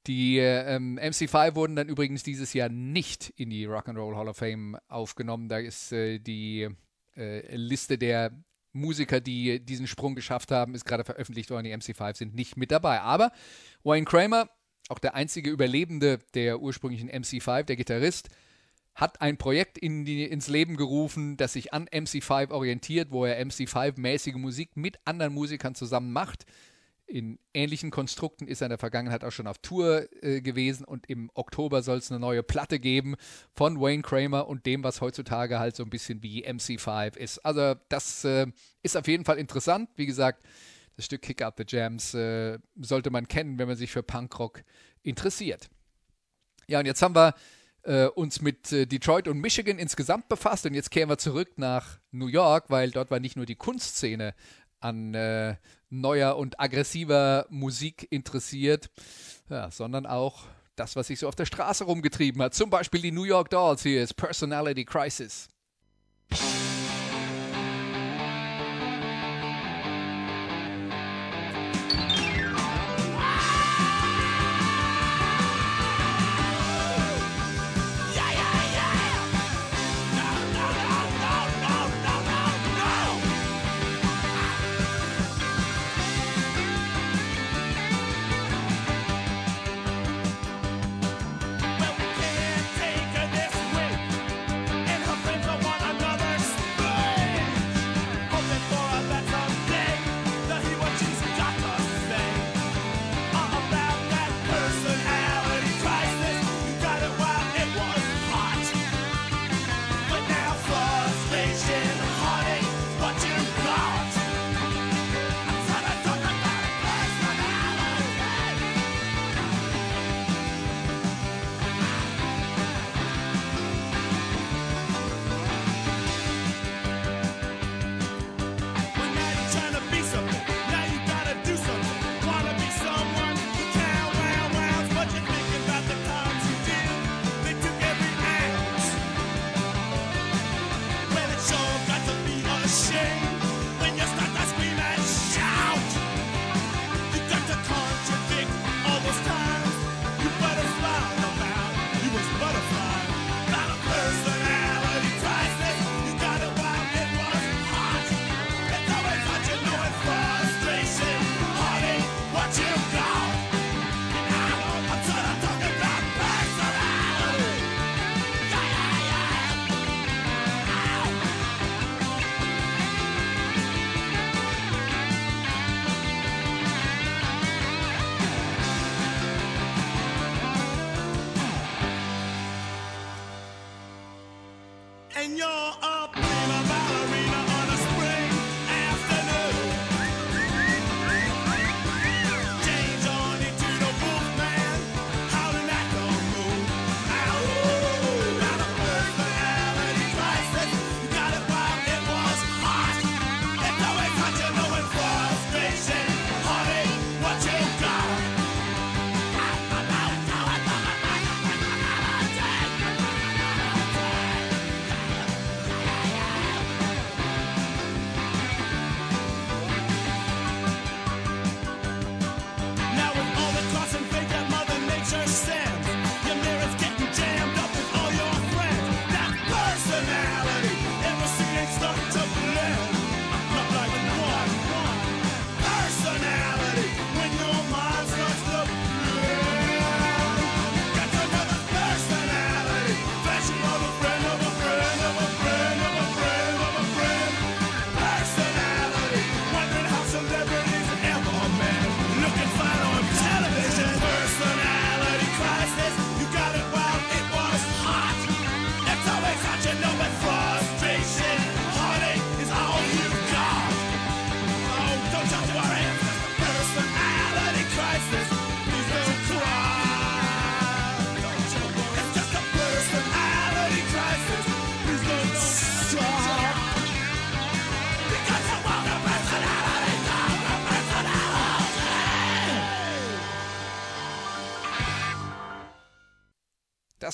Die 0.08 0.38
ähm, 0.38 1.00
MC5 1.00 1.56
wurden 1.56 1.76
dann 1.76 1.90
übrigens 1.90 2.24
dieses 2.24 2.54
Jahr 2.54 2.70
nicht 2.70 3.34
in 3.38 3.50
die 3.50 3.68
Rock'n'Roll 3.68 4.16
Hall 4.16 4.28
of 4.28 4.38
Fame 4.38 4.78
aufgenommen. 4.88 5.48
Da 5.50 5.58
ist 5.58 5.92
äh, 5.92 6.20
die 6.20 6.68
äh, 7.16 7.56
Liste 7.56 7.98
der 7.98 8.32
Musiker, 8.72 9.22
die 9.22 9.64
diesen 9.64 9.88
Sprung 9.88 10.16
geschafft 10.16 10.52
haben, 10.52 10.76
ist 10.76 10.86
gerade 10.86 11.04
veröffentlicht 11.04 11.50
worden. 11.50 11.64
Die 11.64 11.76
MC5 11.76 12.18
sind 12.18 12.36
nicht 12.36 12.58
mit 12.58 12.72
dabei. 12.72 13.02
Aber 13.02 13.32
Wayne 13.84 14.06
Kramer, 14.06 14.50
auch 14.90 15.00
der 15.00 15.16
einzige 15.16 15.50
Überlebende 15.50 16.20
der 16.34 16.60
ursprünglichen 16.60 17.10
MC5, 17.10 17.64
der 17.64 17.76
Gitarrist, 17.76 18.30
hat 18.96 19.22
ein 19.22 19.38
Projekt 19.38 19.78
in 19.78 20.06
die, 20.06 20.24
ins 20.24 20.48
Leben 20.48 20.78
gerufen, 20.78 21.36
das 21.36 21.54
sich 21.54 21.74
an 21.74 21.88
MC5 21.90 22.52
orientiert, 22.52 23.12
wo 23.12 23.26
er 23.26 23.46
MC5-mäßige 23.46 24.38
Musik 24.38 24.78
mit 24.78 24.98
anderen 25.04 25.34
Musikern 25.34 25.76
zusammen 25.76 26.14
macht. 26.14 26.46
In 27.08 27.38
ähnlichen 27.54 27.92
Konstrukten 27.92 28.48
ist 28.48 28.62
er 28.62 28.68
in 28.68 28.70
der 28.70 28.80
Vergangenheit 28.80 29.24
auch 29.24 29.32
schon 29.32 29.46
auf 29.46 29.60
Tour 29.60 30.08
äh, 30.24 30.42
gewesen 30.42 30.86
und 30.86 31.08
im 31.08 31.30
Oktober 31.36 31.84
soll 31.84 31.98
es 31.98 32.10
eine 32.10 32.20
neue 32.20 32.42
Platte 32.42 32.80
geben 32.80 33.16
von 33.54 33.80
Wayne 33.80 34.02
Kramer 34.02 34.48
und 34.48 34.66
dem, 34.66 34.84
was 34.84 35.02
heutzutage 35.02 35.60
halt 35.60 35.76
so 35.76 35.84
ein 35.84 35.90
bisschen 35.92 36.24
wie 36.24 36.48
MC5 36.48 37.18
ist. 37.18 37.46
Also 37.46 37.76
das 37.90 38.24
äh, 38.24 38.48
ist 38.82 38.98
auf 38.98 39.08
jeden 39.08 39.26
Fall 39.26 39.38
interessant. 39.38 39.90
Wie 39.98 40.08
gesagt, 40.08 40.44
das 40.96 41.06
Stück 41.06 41.22
Kick 41.22 41.44
Out 41.44 41.56
the 41.58 41.66
Jams 41.68 42.14
äh, 42.14 42.58
sollte 42.80 43.12
man 43.12 43.28
kennen, 43.28 43.60
wenn 43.60 43.68
man 43.68 43.78
sich 43.78 43.92
für 43.92 44.02
Punkrock 44.02 44.64
interessiert. 45.04 45.70
Ja, 46.68 46.80
und 46.80 46.86
jetzt 46.86 47.02
haben 47.02 47.14
wir 47.14 47.36
äh, 47.86 48.08
uns 48.08 48.42
mit 48.42 48.72
äh, 48.72 48.86
Detroit 48.86 49.28
und 49.28 49.40
Michigan 49.40 49.80
insgesamt 49.80 50.28
befasst 50.28 50.66
und 50.66 50.74
jetzt 50.74 50.92
kehren 50.92 51.10
wir 51.10 51.18
zurück 51.18 51.54
nach 51.58 52.00
New 52.12 52.28
York, 52.28 52.66
weil 52.70 52.92
dort 52.92 53.12
war 53.12 53.20
nicht 53.20 53.36
nur 53.36 53.46
die 53.46 53.56
Kunstszene 53.56 54.34
an 54.80 55.14
äh, 55.14 55.56
neuer 55.90 56.38
und 56.38 56.60
aggressiver 56.60 57.46
Musik 57.50 58.08
interessiert, 58.10 58.90
ja, 59.50 59.72
sondern 59.72 60.06
auch 60.06 60.44
das, 60.76 60.96
was 60.96 61.08
sich 61.08 61.20
so 61.20 61.28
auf 61.28 61.36
der 61.36 61.46
Straße 61.46 61.86
rumgetrieben 61.86 62.42
hat. 62.42 62.54
Zum 62.54 62.70
Beispiel 62.70 63.02
die 63.02 63.12
New 63.12 63.24
York 63.24 63.50
Dolls. 63.50 63.84
Hier 63.84 64.04
ist 64.04 64.16
Personality 64.16 64.84
Crisis. 64.84 65.48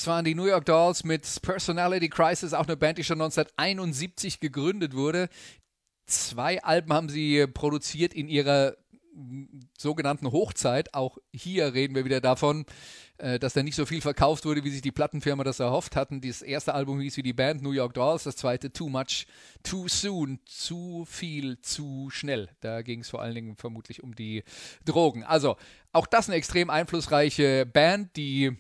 Das 0.02 0.08
waren 0.08 0.26
die 0.26 0.34
New 0.34 0.48
York 0.48 0.66
Dolls 0.66 1.04
mit 1.04 1.28
Personality 1.44 2.10
Crisis, 2.10 2.56
auch 2.56 2.66
eine 2.66 2.76
Band, 2.76 2.98
die 2.98 3.04
schon 3.04 3.22
1971 3.22 4.40
gegründet 4.40 4.96
wurde. 4.96 5.30
Zwei 6.08 6.60
Alben 6.64 6.92
haben 6.92 7.08
sie 7.08 7.46
produziert 7.46 8.16
in 8.16 8.28
ihrer 8.28 8.76
sogenannten 9.78 10.32
Hochzeit. 10.32 10.96
Auch 10.96 11.20
hier 11.32 11.76
reden 11.76 11.94
wir 11.94 12.04
wieder 12.04 12.20
davon, 12.20 12.66
äh, 13.20 13.38
dass 13.38 13.54
da 13.54 13.62
nicht 13.62 13.76
so 13.76 13.86
viel 13.86 14.02
verkauft 14.02 14.44
wurde, 14.46 14.64
wie 14.64 14.72
sich 14.72 14.82
die 14.82 14.92
Plattenfirma 14.92 15.44
das 15.44 15.60
erhofft 15.60 15.96
hatten. 15.96 16.20
Das 16.20 16.42
erste 16.42 16.74
Album 16.74 17.00
hieß 17.00 17.18
wie 17.18 17.24
die 17.24 17.34
Band 17.34 17.62
New 17.62 17.72
York 17.72 17.94
Dolls, 17.94 18.24
das 18.24 18.36
zweite 18.36 18.74
Too 18.74 18.90
Much, 18.90 19.28
Too 19.62 19.88
Soon, 19.88 20.40
zu 20.46 21.06
viel, 21.08 21.62
zu 21.62 22.10
schnell. 22.10 22.50
Da 22.62 22.82
ging 22.82 23.02
es 23.02 23.10
vor 23.12 23.22
allen 23.22 23.36
Dingen 23.36 23.56
vermutlich 23.56 24.02
um 24.02 24.16
die 24.16 24.44
Drogen. 24.84 25.24
Also 25.24 25.58
auch 25.92 26.08
das 26.08 26.28
eine 26.28 26.38
extrem 26.38 26.72
einflussreiche 26.72 27.68
Band, 27.68 28.16
die 28.16 28.58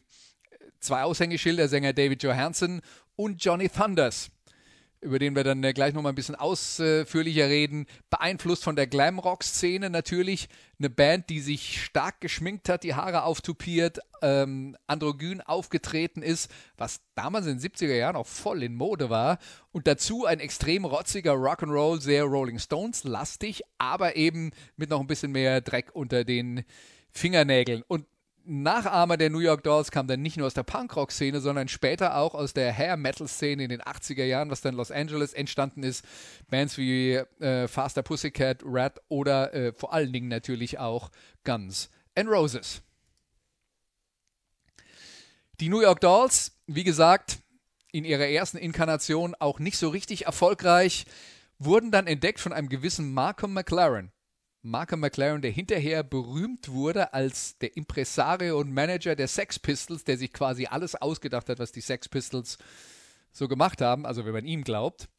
zwei 0.81 1.03
Aushängeschilder, 1.03 1.67
Sänger 1.67 1.93
David 1.93 2.23
Johansen 2.23 2.81
und 3.15 3.43
Johnny 3.43 3.69
Thunders, 3.69 4.29
über 4.99 5.19
den 5.19 5.35
wir 5.35 5.43
dann 5.43 5.63
äh, 5.63 5.73
gleich 5.73 5.93
nochmal 5.93 6.11
ein 6.11 6.15
bisschen 6.15 6.35
ausführlicher 6.35 7.47
reden. 7.47 7.85
Beeinflusst 8.09 8.63
von 8.63 8.75
der 8.75 8.87
Glamrock-Szene 8.87 9.89
natürlich. 9.89 10.49
Eine 10.79 10.89
Band, 10.89 11.29
die 11.29 11.39
sich 11.39 11.83
stark 11.83 12.21
geschminkt 12.21 12.69
hat, 12.69 12.83
die 12.83 12.93
Haare 12.93 13.23
auftupiert, 13.23 13.99
ähm, 14.21 14.75
androgyn 14.87 15.41
aufgetreten 15.41 16.21
ist, 16.21 16.51
was 16.77 17.01
damals 17.15 17.47
in 17.47 17.57
den 17.57 17.71
70er 17.71 17.95
Jahren 17.95 18.15
auch 18.15 18.27
voll 18.27 18.63
in 18.63 18.75
Mode 18.75 19.09
war. 19.09 19.39
Und 19.71 19.87
dazu 19.87 20.25
ein 20.25 20.39
extrem 20.39 20.85
rotziger 20.85 21.33
Rock'n'Roll, 21.33 21.99
sehr 22.01 22.23
Rolling 22.23 22.59
Stones-lastig, 22.59 23.61
aber 23.77 24.15
eben 24.15 24.51
mit 24.77 24.89
noch 24.89 24.99
ein 24.99 25.07
bisschen 25.07 25.31
mehr 25.31 25.61
Dreck 25.61 25.91
unter 25.93 26.23
den 26.23 26.63
Fingernägeln. 27.11 27.83
Und 27.87 28.05
Nachahmer 28.45 29.17
der 29.17 29.29
New 29.29 29.39
York 29.39 29.63
Dolls 29.63 29.91
kam 29.91 30.07
dann 30.07 30.21
nicht 30.21 30.37
nur 30.37 30.47
aus 30.47 30.53
der 30.53 30.63
Punkrock-Szene, 30.63 31.41
sondern 31.41 31.67
später 31.67 32.15
auch 32.17 32.33
aus 32.33 32.53
der 32.53 32.73
Hair-Metal-Szene 32.73 33.63
in 33.63 33.69
den 33.69 33.81
80er 33.81 34.23
Jahren, 34.23 34.49
was 34.49 34.61
dann 34.61 34.75
Los 34.75 34.91
Angeles 34.91 35.33
entstanden 35.33 35.83
ist. 35.83 36.03
Bands 36.49 36.77
wie 36.77 37.13
äh, 37.39 37.67
Faster 37.67 38.03
Pussycat, 38.03 38.61
Rat 38.63 38.99
oder 39.09 39.53
äh, 39.53 39.73
vor 39.73 39.93
allen 39.93 40.11
Dingen 40.11 40.27
natürlich 40.27 40.79
auch 40.79 41.11
Guns 41.43 41.89
N' 42.15 42.27
Roses. 42.27 42.81
Die 45.59 45.69
New 45.69 45.81
York 45.81 46.01
Dolls, 46.01 46.53
wie 46.65 46.83
gesagt, 46.83 47.39
in 47.91 48.05
ihrer 48.05 48.27
ersten 48.27 48.57
Inkarnation 48.57 49.35
auch 49.37 49.59
nicht 49.59 49.77
so 49.77 49.89
richtig 49.89 50.25
erfolgreich, 50.25 51.05
wurden 51.59 51.91
dann 51.91 52.07
entdeckt 52.07 52.39
von 52.39 52.53
einem 52.53 52.69
gewissen 52.69 53.13
Malcolm 53.13 53.53
McLaren. 53.53 54.11
Marker 54.63 54.97
McLaren, 54.97 55.41
der 55.41 55.51
hinterher 55.51 56.03
berühmt 56.03 56.69
wurde 56.69 57.13
als 57.13 57.57
der 57.57 57.75
Impresario 57.75 58.59
und 58.59 58.71
Manager 58.71 59.15
der 59.15 59.27
Sex 59.27 59.57
Pistols, 59.57 60.03
der 60.03 60.17
sich 60.17 60.31
quasi 60.31 60.67
alles 60.67 60.95
ausgedacht 60.95 61.49
hat, 61.49 61.59
was 61.59 61.71
die 61.71 61.81
Sex 61.81 62.07
Pistols 62.07 62.57
so 63.31 63.47
gemacht 63.47 63.81
haben, 63.81 64.05
also 64.05 64.25
wenn 64.25 64.33
man 64.33 64.45
ihm 64.45 64.63
glaubt. 64.63 65.09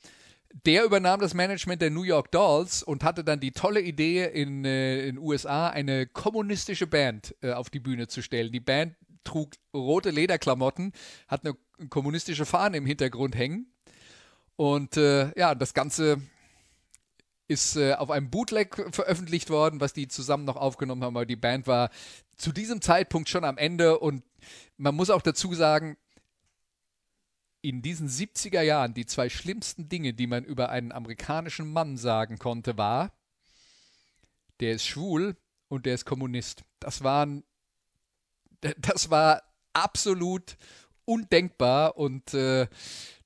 Der 0.67 0.85
übernahm 0.85 1.19
das 1.19 1.35
Management 1.35 1.81
der 1.81 1.91
New 1.91 2.03
York 2.03 2.31
Dolls 2.31 2.83
und 2.83 3.05
hatte 3.05 3.25
dann 3.25 3.41
die 3.41 3.53
tolle 3.53 3.81
Idee, 3.81 4.25
in 4.25 4.63
den 4.63 5.17
äh, 5.17 5.21
USA 5.21 5.69
eine 5.69 6.07
kommunistische 6.07 6.87
Band 6.87 7.35
äh, 7.41 7.53
auf 7.53 7.71
die 7.71 7.81
Bühne 7.81 8.07
zu 8.07 8.23
stellen. 8.23 8.53
Die 8.53 8.61
Band 8.61 8.95
trug 9.25 9.55
rote 9.73 10.11
Lederklamotten, 10.11 10.93
hat 11.27 11.45
eine 11.45 11.57
kommunistische 11.89 12.45
Fahne 12.45 12.77
im 12.77 12.87
Hintergrund 12.87 13.35
hängen. 13.35 13.73
Und 14.57 14.99
äh, 14.99 15.37
ja, 15.39 15.55
das 15.55 15.73
Ganze 15.73 16.21
ist 17.53 17.77
äh, 17.77 17.95
auf 17.95 18.11
einem 18.11 18.31
Bootleg 18.31 18.75
veröffentlicht 18.95 19.51
worden, 19.51 19.81
was 19.81 19.93
die 19.93 20.09
zusammen 20.09 20.45
noch 20.45 20.57
aufgenommen 20.57 21.05
haben. 21.05 21.17
Aber 21.17 21.27
die 21.27 21.37
Band 21.37 21.67
war 21.67 21.91
zu 22.37 22.51
diesem 22.51 22.81
Zeitpunkt 22.81 23.29
schon 23.29 23.45
am 23.45 23.59
Ende 23.59 23.99
und 23.99 24.25
man 24.77 24.95
muss 24.95 25.11
auch 25.11 25.23
dazu 25.23 25.55
sagen, 25.55 25.97
in 27.61 27.83
diesen 27.83 28.09
70er 28.09 28.63
Jahren 28.63 28.95
die 28.95 29.07
zwei 29.07 29.29
schlimmsten 29.29 29.89
Dinge, 29.89 30.15
die 30.15 30.27
man 30.27 30.43
über 30.45 30.71
einen 30.71 30.91
amerikanischen 30.91 31.73
Mann 31.73 31.97
sagen 31.97 32.39
konnte, 32.39 32.77
war, 32.77 33.13
der 34.59 34.73
ist 34.73 34.87
schwul 34.87 35.37
und 35.69 35.87
der 35.87 35.95
ist 35.95 36.05
Kommunist. 36.05 36.65
Das 36.81 37.05
waren, 37.05 37.45
das 38.79 39.11
war 39.11 39.43
absolut 39.73 40.57
undenkbar 41.05 41.97
und 41.97 42.35
äh, 42.35 42.67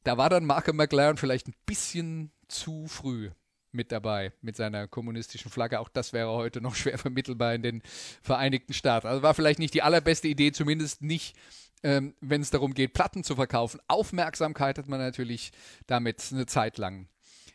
da 0.02 0.18
war 0.18 0.28
dann 0.28 0.44
Malcolm 0.44 0.76
McLaren 0.76 1.16
vielleicht 1.16 1.48
ein 1.48 1.54
bisschen 1.64 2.30
zu 2.48 2.86
früh 2.88 3.30
mit 3.76 3.92
dabei 3.92 4.32
mit 4.42 4.56
seiner 4.56 4.88
kommunistischen 4.88 5.50
Flagge. 5.50 5.80
Auch 5.80 5.88
das 5.88 6.12
wäre 6.12 6.30
heute 6.30 6.60
noch 6.60 6.74
schwer 6.76 6.98
vermittelbar 6.98 7.54
in 7.54 7.62
den 7.62 7.82
Vereinigten 8.22 8.72
Staaten. 8.72 9.06
Also 9.06 9.22
war 9.22 9.34
vielleicht 9.34 9.58
nicht 9.58 9.74
die 9.74 9.82
allerbeste 9.82 10.28
Idee, 10.28 10.52
zumindest 10.52 11.02
nicht, 11.02 11.36
ähm, 11.82 12.14
wenn 12.20 12.40
es 12.40 12.50
darum 12.50 12.74
geht, 12.74 12.94
Platten 12.94 13.22
zu 13.22 13.36
verkaufen. 13.36 13.80
Aufmerksamkeit 13.86 14.78
hat 14.78 14.88
man 14.88 14.98
natürlich 14.98 15.52
damit 15.86 16.22
eine 16.32 16.46
Zeit 16.46 16.78
lang 16.78 17.08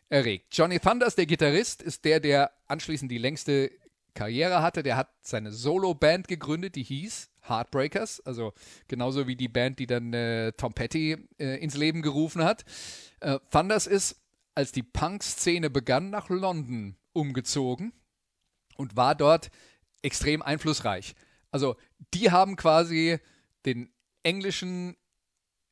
erregt. 0.09 0.55
Johnny 0.55 0.79
Thunders, 0.79 1.15
der 1.15 1.25
Gitarrist, 1.25 1.81
ist 1.81 2.05
der, 2.05 2.19
der 2.19 2.51
anschließend 2.67 3.11
die 3.11 3.17
längste 3.17 3.71
Karriere 4.13 4.61
hatte. 4.61 4.83
Der 4.83 4.97
hat 4.97 5.09
seine 5.21 5.51
Solo-Band 5.51 6.27
gegründet, 6.27 6.75
die 6.75 6.83
hieß 6.83 7.29
Heartbreakers, 7.47 8.21
also 8.25 8.53
genauso 8.87 9.27
wie 9.27 9.35
die 9.35 9.47
Band, 9.47 9.79
die 9.79 9.87
dann 9.87 10.13
äh, 10.13 10.51
Tom 10.53 10.73
Petty 10.73 11.17
äh, 11.39 11.57
ins 11.57 11.75
Leben 11.75 12.01
gerufen 12.01 12.43
hat. 12.43 12.63
Äh, 13.19 13.39
Thunders 13.51 13.87
ist 13.87 14.20
als 14.61 14.71
die 14.71 14.83
Punk-Szene 14.83 15.71
begann, 15.71 16.11
nach 16.11 16.29
London 16.29 16.95
umgezogen 17.13 17.93
und 18.77 18.95
war 18.95 19.15
dort 19.15 19.49
extrem 20.03 20.43
einflussreich. 20.43 21.15
Also 21.49 21.77
die 22.13 22.29
haben 22.29 22.55
quasi 22.55 23.17
den 23.65 23.91
englischen 24.21 24.95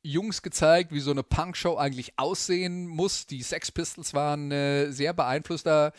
Jungs 0.02 0.42
gezeigt, 0.42 0.90
wie 0.90 0.98
so 0.98 1.12
eine 1.12 1.22
Punk-Show 1.22 1.76
eigentlich 1.76 2.18
aussehen 2.18 2.88
muss. 2.88 3.28
Die 3.28 3.42
Sex 3.44 3.70
Pistols 3.70 4.12
waren 4.12 4.50
äh, 4.50 4.90
sehr 4.90 5.12
beeinflusst 5.12 5.68
äh, 5.68 5.92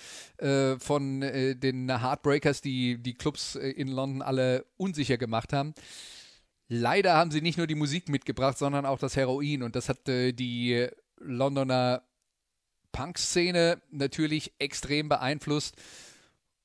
von 0.78 1.22
äh, 1.22 1.56
den 1.56 1.88
Heartbreakers, 1.90 2.60
die 2.60 3.02
die 3.02 3.14
Clubs 3.14 3.56
äh, 3.56 3.70
in 3.70 3.88
London 3.88 4.22
alle 4.22 4.66
unsicher 4.76 5.18
gemacht 5.18 5.54
haben. 5.54 5.74
Leider 6.68 7.14
haben 7.14 7.32
sie 7.32 7.42
nicht 7.42 7.58
nur 7.58 7.68
die 7.68 7.76
Musik 7.76 8.10
mitgebracht, 8.10 8.58
sondern 8.58 8.86
auch 8.86 9.00
das 9.00 9.16
Heroin 9.16 9.64
und 9.64 9.78
das 9.78 9.88
hat 9.88 10.10
äh, 10.10 10.34
die 10.34 10.90
Londoner 11.18 12.04
Punk-Szene 12.92 13.82
natürlich 13.92 14.54
extrem 14.60 15.10
beeinflusst. 15.10 15.76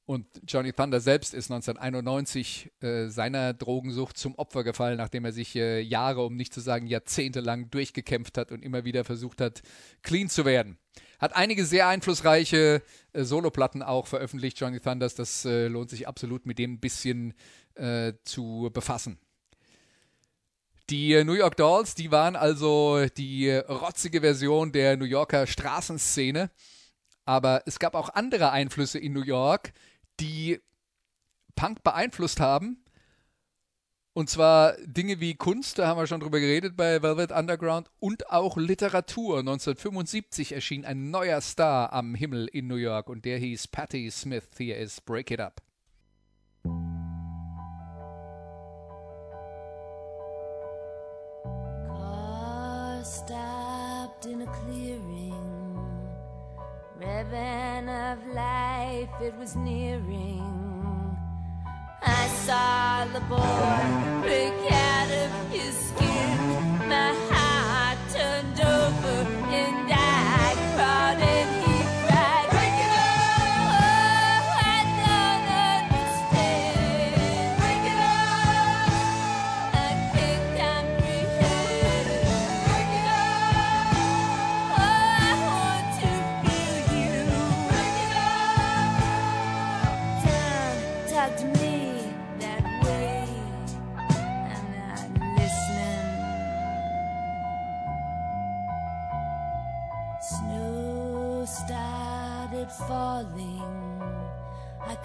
Und 0.07 0.25
Johnny 0.47 0.73
Thunder 0.73 1.01
selbst 1.01 1.35
ist 1.35 1.51
1991 1.51 2.71
äh, 2.81 3.09
seiner 3.09 3.53
Drogensucht 3.53 4.17
zum 4.17 4.37
Opfer 4.37 4.63
gefallen, 4.63 4.99
nachdem 4.99 5.25
er 5.25 5.33
sich 5.33 5.57
äh, 5.57 5.81
Jahre, 5.81 6.25
um 6.25 6.37
nicht 6.37 6.55
zu 6.55 6.61
sagen 6.61 6.87
jahrzehntelang 6.87 7.71
durchgekämpft 7.71 8.39
hat 8.39 8.53
und 8.53 8.63
immer 8.63 8.85
wieder 8.85 9.03
versucht 9.03 9.41
hat, 9.41 9.63
clean 10.03 10.29
zu 10.29 10.45
werden. 10.45 10.79
Hat 11.19 11.35
einige 11.35 11.65
sehr 11.65 11.89
einflussreiche 11.89 12.83
äh, 13.15 13.25
Soloplatten 13.25 13.83
auch 13.83 14.07
veröffentlicht, 14.07 14.61
Johnny 14.61 14.79
Thunders. 14.79 15.17
Das 15.17 15.45
äh, 15.45 15.67
lohnt 15.67 15.91
sich 15.91 16.07
absolut, 16.07 16.47
mit 16.47 16.61
dem 16.61 16.75
ein 16.75 16.81
bisschen 16.81 17.35
äh, 17.75 18.13
zu 18.23 18.71
befassen. 18.73 19.19
Die 20.91 21.15
äh, 21.15 21.25
New 21.25 21.33
York 21.33 21.57
Dolls, 21.57 21.95
die 21.95 22.11
waren 22.11 22.37
also 22.37 23.07
die 23.17 23.51
rotzige 23.51 24.21
Version 24.21 24.73
der 24.73 24.97
New 24.97 25.05
Yorker 25.05 25.47
Straßenszene. 25.47 26.51
Aber 27.25 27.63
es 27.67 27.79
gab 27.79 27.95
auch 27.95 28.11
andere 28.11 28.53
Einflüsse 28.53 28.99
in 29.01 29.13
New 29.13 29.25
York, 29.25 29.73
die 30.21 30.61
Punk 31.57 31.83
beeinflusst 31.83 32.39
haben. 32.39 32.85
Und 34.13 34.31
zwar 34.31 34.77
Dinge 34.79 35.21
wie 35.21 35.35
Kunst, 35.35 35.79
da 35.79 35.89
haben 35.89 35.99
wir 35.99 36.07
schon 36.07 36.21
drüber 36.21 36.41
geredet 36.41 36.75
bei 36.75 37.03
Velvet 37.03 37.33
Underground, 37.33 37.91
und 37.99 38.31
auch 38.31 38.57
Literatur. 38.57 39.41
1975 39.41 40.53
erschien 40.53 40.87
ein 40.87 41.11
neuer 41.11 41.41
Star 41.43 41.93
am 41.93 42.15
Himmel 42.15 42.47
in 42.47 42.67
New 42.67 42.77
York 42.77 43.11
und 43.11 43.27
der 43.27 43.37
hieß 43.37 43.69
Patti 43.69 44.11
Smith. 44.11 44.49
Hier 44.57 44.79
ist 44.79 45.05
Break 45.05 45.33
It 45.33 45.41
Up. 45.41 45.66
In 54.29 54.43
a 54.43 54.47
clearing. 54.47 55.35
Ribbon 56.99 57.89
of 57.89 58.19
life, 58.35 59.09
it 59.23 59.35
was 59.39 59.55
nearing. 59.55 60.43
I 62.03 62.27
saw 62.45 63.05
the 63.13 63.21
boy 63.21 64.23
break 64.23 64.73
out 64.73 65.11
of 65.23 65.31
his 65.53 65.75
skin. 65.89 66.39
My 66.89 67.15
heart 67.31 67.99
turned 68.13 68.61
over 68.61 69.46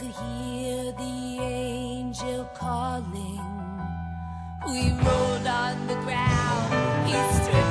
could 0.02 0.10
hear 0.10 0.92
the 0.94 1.38
angel 1.40 2.44
calling. 2.56 3.40
We 4.66 4.90
rolled 5.06 5.46
on 5.46 5.86
the 5.86 5.94
ground. 6.06 7.08
He 7.08 7.14
stretched 7.38 7.71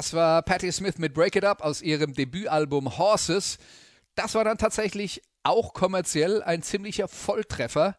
Das 0.00 0.14
war 0.14 0.40
Patti 0.40 0.72
Smith 0.72 0.96
mit 0.96 1.12
Break 1.12 1.36
It 1.36 1.44
Up 1.44 1.60
aus 1.60 1.82
ihrem 1.82 2.14
Debütalbum 2.14 2.96
Horses. 2.96 3.58
Das 4.14 4.34
war 4.34 4.44
dann 4.44 4.56
tatsächlich 4.56 5.20
auch 5.42 5.74
kommerziell 5.74 6.42
ein 6.42 6.62
ziemlicher 6.62 7.06
Volltreffer. 7.06 7.98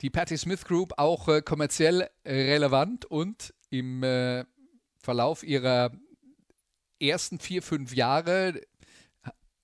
Die 0.00 0.08
Patti 0.08 0.38
Smith 0.38 0.64
Group 0.64 0.94
auch 0.96 1.28
äh, 1.28 1.42
kommerziell 1.42 2.08
relevant 2.24 3.04
und 3.04 3.52
im 3.68 4.02
äh, 4.02 4.46
Verlauf 4.98 5.42
ihrer 5.42 5.92
ersten 7.02 7.38
vier, 7.38 7.60
fünf 7.60 7.94
Jahre 7.94 8.58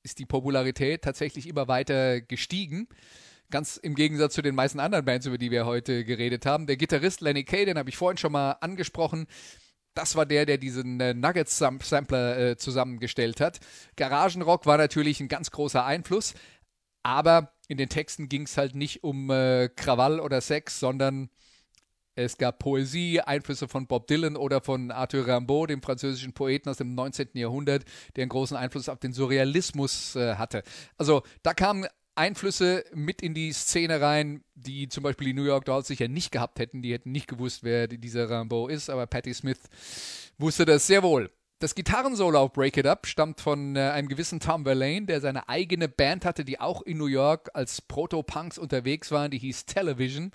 ist 0.02 0.18
die 0.18 0.26
Popularität 0.26 1.00
tatsächlich 1.00 1.48
immer 1.48 1.68
weiter 1.68 2.20
gestiegen. 2.20 2.86
Ganz 3.50 3.78
im 3.78 3.94
Gegensatz 3.94 4.34
zu 4.34 4.42
den 4.42 4.54
meisten 4.54 4.78
anderen 4.78 5.06
Bands, 5.06 5.24
über 5.24 5.38
die 5.38 5.50
wir 5.50 5.64
heute 5.64 6.04
geredet 6.04 6.44
haben. 6.44 6.66
Der 6.66 6.76
Gitarrist 6.76 7.22
Lenny 7.22 7.44
Kay, 7.44 7.64
den 7.64 7.78
habe 7.78 7.88
ich 7.88 7.96
vorhin 7.96 8.18
schon 8.18 8.32
mal 8.32 8.58
angesprochen. 8.60 9.26
Das 9.94 10.16
war 10.16 10.26
der, 10.26 10.46
der 10.46 10.58
diesen 10.58 11.00
äh, 11.00 11.14
Nuggets-Sampler 11.14 12.38
äh, 12.38 12.56
zusammengestellt 12.56 13.40
hat. 13.40 13.60
Garagenrock 13.96 14.66
war 14.66 14.78
natürlich 14.78 15.20
ein 15.20 15.28
ganz 15.28 15.50
großer 15.50 15.84
Einfluss, 15.84 16.34
aber 17.02 17.52
in 17.68 17.76
den 17.76 17.88
Texten 17.88 18.28
ging 18.28 18.42
es 18.42 18.56
halt 18.56 18.74
nicht 18.74 19.04
um 19.04 19.30
äh, 19.30 19.68
Krawall 19.68 20.20
oder 20.20 20.40
Sex, 20.40 20.78
sondern 20.80 21.30
es 22.14 22.36
gab 22.36 22.58
Poesie, 22.58 23.20
Einflüsse 23.20 23.68
von 23.68 23.86
Bob 23.86 24.06
Dylan 24.06 24.36
oder 24.36 24.60
von 24.60 24.90
Arthur 24.90 25.26
Rimbaud, 25.26 25.70
dem 25.70 25.80
französischen 25.80 26.34
Poeten 26.34 26.68
aus 26.68 26.76
dem 26.76 26.94
19. 26.94 27.28
Jahrhundert, 27.34 27.84
der 28.16 28.22
einen 28.22 28.28
großen 28.28 28.56
Einfluss 28.56 28.90
auf 28.90 28.98
den 28.98 29.14
Surrealismus 29.14 30.14
äh, 30.16 30.34
hatte. 30.34 30.62
Also 30.98 31.22
da 31.42 31.54
kamen 31.54 31.86
Einflüsse 32.14 32.84
mit 32.92 33.22
in 33.22 33.34
die 33.34 33.52
Szene 33.52 34.00
rein, 34.00 34.44
die 34.54 34.88
zum 34.88 35.02
Beispiel 35.02 35.28
die 35.28 35.34
New 35.34 35.44
York 35.44 35.64
Dolls 35.64 35.88
sicher 35.88 36.08
nicht 36.08 36.32
gehabt 36.32 36.58
hätten. 36.58 36.82
Die 36.82 36.92
hätten 36.92 37.12
nicht 37.12 37.28
gewusst, 37.28 37.62
wer 37.62 37.88
dieser 37.88 38.28
Rimbaud 38.28 38.70
ist, 38.70 38.90
aber 38.90 39.06
Patti 39.06 39.32
Smith 39.32 39.60
wusste 40.38 40.64
das 40.64 40.86
sehr 40.86 41.02
wohl. 41.02 41.30
Das 41.62 41.76
Gitarrensolo 41.76 42.40
auf 42.40 42.52
Break 42.52 42.76
It 42.76 42.86
Up 42.86 43.06
stammt 43.06 43.40
von 43.40 43.76
äh, 43.76 43.80
einem 43.80 44.08
gewissen 44.08 44.40
Tom 44.40 44.64
Verlaine, 44.64 45.06
der 45.06 45.20
seine 45.20 45.48
eigene 45.48 45.88
Band 45.88 46.24
hatte, 46.24 46.44
die 46.44 46.58
auch 46.58 46.82
in 46.82 46.98
New 46.98 47.06
York 47.06 47.50
als 47.54 47.80
Proto-Punks 47.80 48.58
unterwegs 48.58 49.12
waren, 49.12 49.30
die 49.30 49.38
hieß 49.38 49.66
Television. 49.66 50.32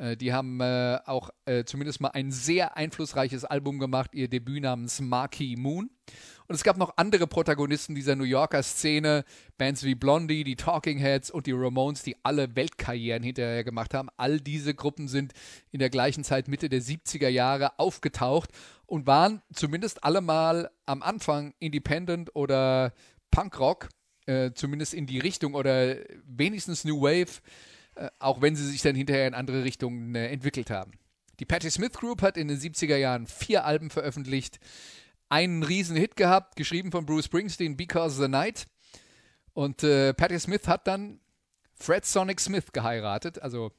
Äh, 0.00 0.16
die 0.16 0.32
haben 0.32 0.60
äh, 0.60 0.98
auch 1.04 1.30
äh, 1.44 1.64
zumindest 1.64 2.00
mal 2.00 2.08
ein 2.08 2.32
sehr 2.32 2.76
einflussreiches 2.76 3.44
Album 3.44 3.78
gemacht, 3.78 4.14
ihr 4.14 4.28
Debüt 4.28 4.62
namens 4.62 5.00
Marquee 5.00 5.56
Moon. 5.56 5.90
Und 6.48 6.54
es 6.54 6.64
gab 6.64 6.78
noch 6.78 6.96
andere 6.96 7.26
Protagonisten 7.26 7.94
dieser 7.94 8.16
New 8.16 8.24
Yorker 8.24 8.62
Szene, 8.62 9.24
Bands 9.56 9.84
wie 9.84 9.94
Blondie, 9.94 10.42
die 10.42 10.56
Talking 10.56 10.98
Heads 10.98 11.30
und 11.30 11.46
die 11.46 11.52
Ramones, 11.52 12.02
die 12.02 12.16
alle 12.24 12.56
Weltkarrieren 12.56 13.22
hinterher 13.22 13.62
gemacht 13.62 13.94
haben. 13.94 14.08
All 14.16 14.40
diese 14.40 14.74
Gruppen 14.74 15.06
sind 15.06 15.32
in 15.70 15.78
der 15.78 15.90
gleichen 15.90 16.24
Zeit 16.24 16.48
Mitte 16.48 16.68
der 16.68 16.82
70er 16.82 17.28
Jahre 17.28 17.78
aufgetaucht 17.78 18.50
und 18.86 19.06
waren 19.06 19.42
zumindest 19.52 20.02
alle 20.02 20.22
mal 20.22 20.70
am 20.86 21.02
Anfang 21.02 21.54
Independent 21.60 22.34
oder 22.34 22.94
Punkrock, 23.30 23.88
äh, 24.26 24.50
zumindest 24.52 24.94
in 24.94 25.06
die 25.06 25.20
Richtung 25.20 25.54
oder 25.54 25.94
wenigstens 26.24 26.84
New 26.84 27.02
Wave 27.02 27.40
äh, 28.00 28.08
auch 28.18 28.40
wenn 28.40 28.56
sie 28.56 28.66
sich 28.66 28.80
dann 28.80 28.96
hinterher 28.96 29.28
in 29.28 29.34
andere 29.34 29.62
Richtungen 29.62 30.14
äh, 30.14 30.28
entwickelt 30.28 30.70
haben. 30.70 30.92
Die 31.38 31.44
Patti 31.44 31.70
Smith 31.70 31.92
Group 31.92 32.22
hat 32.22 32.38
in 32.38 32.48
den 32.48 32.58
70er 32.58 32.96
Jahren 32.96 33.26
vier 33.26 33.64
Alben 33.66 33.90
veröffentlicht, 33.90 34.58
einen 35.28 35.62
riesen 35.62 35.96
Hit 35.96 36.16
gehabt, 36.16 36.56
geschrieben 36.56 36.92
von 36.92 37.04
Bruce 37.04 37.26
Springsteen, 37.26 37.76
Because 37.76 38.20
the 38.20 38.28
Night. 38.28 38.66
Und 39.52 39.82
äh, 39.82 40.14
Patti 40.14 40.40
Smith 40.40 40.66
hat 40.66 40.86
dann 40.86 41.20
Fred 41.74 42.06
Sonic 42.06 42.40
Smith 42.40 42.72
geheiratet, 42.72 43.40
also 43.42 43.72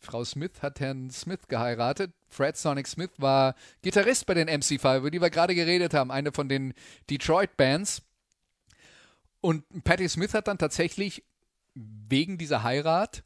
Frau 0.00 0.24
Smith 0.24 0.62
hat 0.62 0.80
Herrn 0.80 1.10
Smith 1.10 1.48
geheiratet. 1.48 2.12
Fred 2.28 2.56
Sonic 2.56 2.86
Smith 2.86 3.10
war 3.18 3.54
Gitarrist 3.82 4.26
bei 4.26 4.34
den 4.34 4.48
MC5, 4.48 4.98
über 4.98 5.10
die 5.10 5.20
wir 5.20 5.30
gerade 5.30 5.54
geredet 5.54 5.92
haben, 5.92 6.10
eine 6.10 6.32
von 6.32 6.48
den 6.48 6.72
Detroit 7.10 7.56
Bands. 7.56 8.02
Und 9.40 9.64
Patti 9.84 10.08
Smith 10.08 10.34
hat 10.34 10.46
dann 10.48 10.58
tatsächlich 10.58 11.24
wegen 11.74 12.38
dieser 12.38 12.62
Heirat 12.62 13.24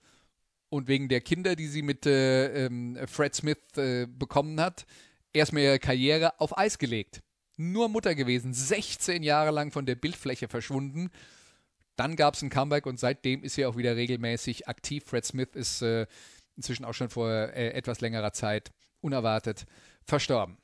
und 0.73 0.89
wegen 0.89 1.09
der 1.09 1.21
Kinder, 1.21 1.55
die 1.55 1.67
sie 1.67 1.83
mit 1.83 2.07
äh, 2.07 2.65
ähm, 2.65 2.99
Fred 3.07 3.35
Smith 3.35 3.59
äh, 3.77 4.07
bekommen 4.07 4.59
hat, 4.59 4.87
erstmal 5.35 5.65
ihre 5.65 5.79
Karriere 5.79 6.41
auf 6.41 6.57
Eis 6.57 6.79
gelegt. 6.79 7.21
Nur 7.59 7.91
Mutter 7.91 8.15
gewesen, 8.15 8.55
16 8.55 9.23
Jahre 9.23 9.51
lang 9.51 9.71
von 9.71 9.85
der 9.85 9.97
Bildfläche 9.97 10.49
verschwunden. 10.49 11.11
Dann 11.97 12.17
gab 12.17 12.35
es 12.35 12.43
ein 12.43 12.49
Comeback 12.49 12.87
und 12.87 12.99
seitdem 12.99 13.45
ist 13.45 13.57
sie 13.57 13.67
auch 13.67 13.77
wieder 13.77 13.97
regelmäßig 13.97 14.67
aktiv. 14.67 15.05
Fred 15.05 15.27
Smith 15.27 15.51
ist 15.53 15.83
äh, 15.83 16.07
inzwischen 16.57 16.87
auch 16.87 16.95
schon 16.95 17.11
vor 17.11 17.29
äh, 17.31 17.73
etwas 17.73 18.01
längerer 18.01 18.33
Zeit 18.33 18.73
unerwartet 19.03 19.67
verstorben. 20.05 20.57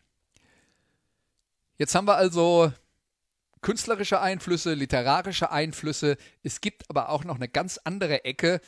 Jetzt 1.76 1.94
haben 1.94 2.06
wir 2.06 2.16
also 2.16 2.72
künstlerische 3.60 4.22
Einflüsse, 4.22 4.72
literarische 4.72 5.50
Einflüsse. 5.50 6.16
Es 6.42 6.62
gibt 6.62 6.88
aber 6.88 7.10
auch 7.10 7.24
noch 7.24 7.36
eine 7.36 7.48
ganz 7.48 7.78
andere 7.84 8.24
Ecke, 8.24 8.62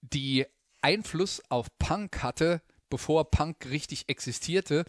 die 0.00 0.46
Einfluss 0.82 1.42
auf 1.48 1.66
Punk 1.78 2.22
hatte, 2.22 2.60
bevor 2.90 3.30
Punk 3.30 3.66
richtig 3.70 4.08
existierte. 4.08 4.84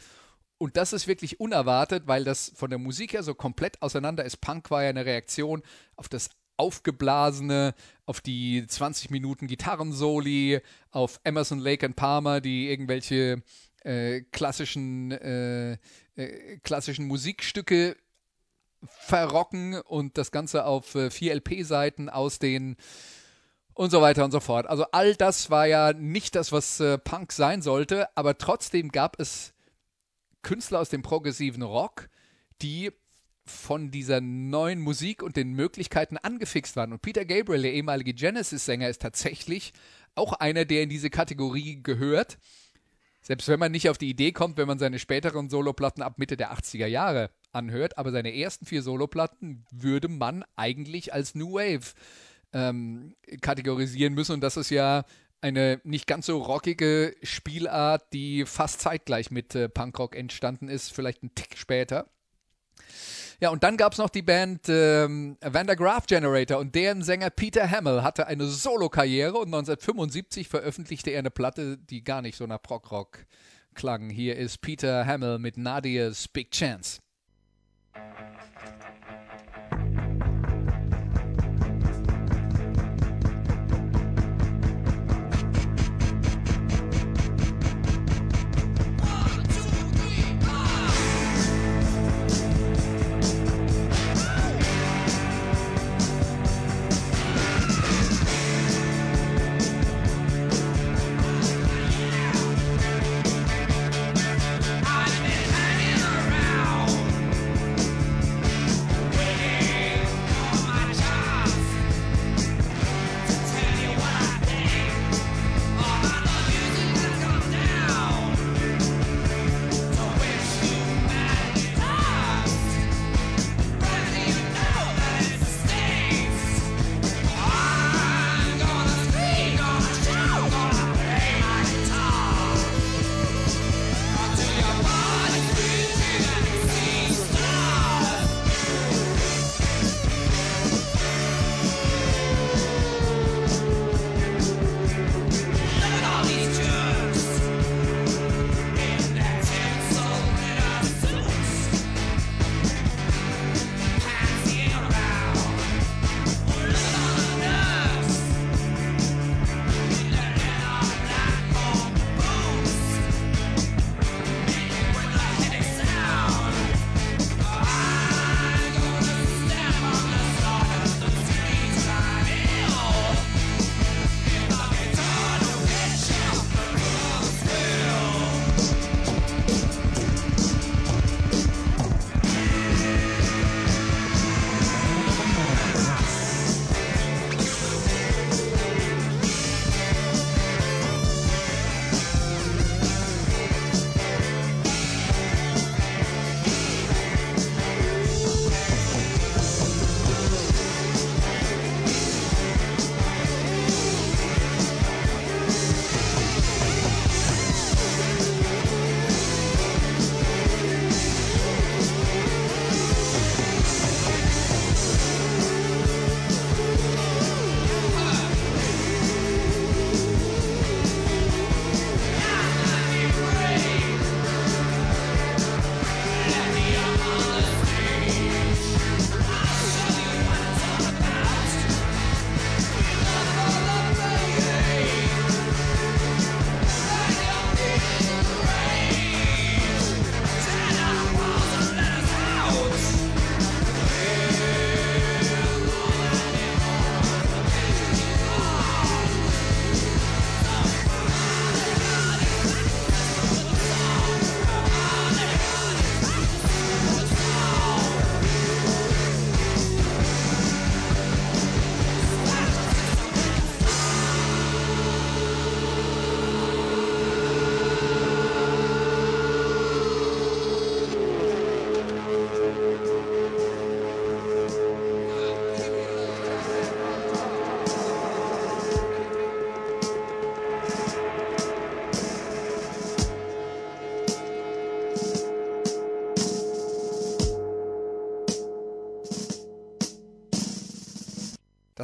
Und 0.58 0.78
das 0.78 0.94
ist 0.94 1.08
wirklich 1.08 1.40
unerwartet, 1.40 2.04
weil 2.08 2.24
das 2.24 2.52
von 2.56 2.70
der 2.70 2.80
Musik 2.80 3.14
her 3.14 3.24
so 3.24 3.34
komplett 3.34 3.82
auseinander 3.82 4.24
ist. 4.24 4.38
Punk 4.38 4.72
war 4.72 4.84
ja 4.84 4.90
eine 4.90 5.06
Reaktion 5.06 5.62
auf 5.96 6.10
das 6.10 6.30
aufgeblasene, 6.58 7.74
auf 8.06 8.22
die 8.22 8.66
20 8.68 9.10
Minuten 9.10 9.48
Gitarrensoli, 9.48 10.62
auf 10.92 11.20
Emerson, 11.24 11.60
Lake 11.60 11.86
and 11.86 11.96
Palmer, 11.96 12.42
die 12.42 12.70
irgendwelche 12.70 13.42
äh, 13.84 14.22
klassischen, 14.32 15.12
äh, 15.12 15.74
äh, 16.16 16.58
klassischen 16.64 17.08
Musikstücke 17.08 17.98
verrocken 18.86 19.76
und 19.82 20.18
das 20.18 20.32
Ganze 20.32 20.66
auf 20.66 20.96
äh, 20.96 21.10
vier 21.10 21.36
LP-Seiten 21.36 22.10
aus 22.10 22.40
den 22.40 22.76
und 23.74 23.92
so 23.92 24.02
weiter 24.02 24.24
und 24.26 24.32
so 24.32 24.40
fort. 24.40 24.68
Also 24.68 24.86
all 24.92 25.16
das 25.16 25.50
war 25.50 25.68
ja 25.68 25.94
nicht 25.94 26.36
das, 26.36 26.52
was 26.52 26.80
äh, 26.80 26.98
Punk 26.98 27.32
sein 27.32 27.62
sollte, 27.62 28.08
aber 28.16 28.38
trotzdem 28.38 28.90
gab 28.90 29.20
es 29.20 29.54
Künstler 30.42 30.80
aus 30.80 30.90
dem 30.90 31.02
progressiven 31.02 31.64
Rock, 31.64 32.10
die 32.62 32.92
von 33.46 33.92
dieser 33.92 34.22
neuen 34.22 34.80
Musik 34.80 35.22
und 35.22 35.36
den 35.36 35.54
Möglichkeiten 35.54 36.18
angefixt 36.18 36.76
waren. 36.76 36.94
Und 36.94 37.02
Peter 37.02 37.26
Gabriel, 37.26 37.62
der 37.62 37.74
ehemalige 37.74 38.14
Genesis-Sänger, 38.14 38.90
ist 38.90 39.02
tatsächlich 39.02 39.74
auch 40.16 40.34
einer, 40.34 40.66
der 40.66 40.84
in 40.84 40.90
diese 40.90 41.10
Kategorie 41.10 41.82
gehört. 41.82 42.38
Selbst 43.22 43.48
wenn 43.48 43.60
man 43.60 43.72
nicht 43.72 43.90
auf 43.90 43.98
die 43.98 44.10
Idee 44.10 44.32
kommt, 44.32 44.58
wenn 44.58 44.68
man 44.68 44.80
seine 44.80 45.00
späteren 45.00 45.50
Soloplatten 45.50 46.04
ab 46.04 46.20
Mitte 46.20 46.38
der 46.38 46.54
80er 46.54 46.88
Jahre 46.88 47.32
anhört, 47.54 47.98
aber 47.98 48.12
seine 48.12 48.36
ersten 48.36 48.66
vier 48.66 48.82
Soloplatten 48.82 49.66
würde 49.72 50.08
man 50.08 50.44
eigentlich 50.56 51.14
als 51.14 51.36
New 51.36 51.54
Wave 51.54 51.94
ähm, 52.54 53.16
kategorisieren 53.42 54.14
müssen. 54.14 54.34
Und 54.34 54.42
das 54.42 54.58
ist 54.58 54.70
ja 54.70 55.04
eine 55.42 55.82
nicht 55.84 56.08
ganz 56.08 56.28
so 56.28 56.38
rockige 56.42 57.16
Spielart, 57.22 58.14
die 58.14 58.46
fast 58.46 58.80
zeitgleich 58.80 59.30
mit 59.30 59.56
äh, 59.56 59.68
Punkrock 59.68 60.16
entstanden 60.16 60.70
ist, 60.70 60.94
vielleicht 60.94 61.22
einen 61.22 61.36
Tick 61.36 61.58
später. 61.58 62.08
Ja, 63.42 63.50
und 63.50 63.64
dann 63.64 63.76
gab 63.76 63.92
es 63.92 63.98
noch 63.98 64.10
die 64.10 64.22
Band 64.22 64.70
ähm, 64.70 65.38
Van 65.42 65.68
der 65.68 65.76
Graaf 65.76 66.06
Generator 66.06 66.60
und 66.60 66.76
deren 66.76 67.02
Sänger 67.02 67.30
Peter 67.30 67.70
Hamill 67.70 68.02
hatte 68.02 68.28
eine 68.28 68.46
Solokarriere 68.46 69.34
und 69.34 69.48
1975 69.48 70.48
veröffentlichte 70.48 71.10
er 71.10 71.20
eine 71.20 71.32
Platte, 71.32 71.78
die 71.78 72.06
gar 72.06 72.22
nicht 72.22 72.38
so 72.38 72.46
nach 72.46 72.62
Prog-Rock 72.62 73.26
klang. 73.74 74.10
Hier 74.10 74.38
ist 74.38 74.62
Peter 74.62 75.06
Hamill 75.06 75.40
mit 75.40 75.58
Nadia's 75.58 76.30
Big 76.30 76.52
Chance. 76.52 77.02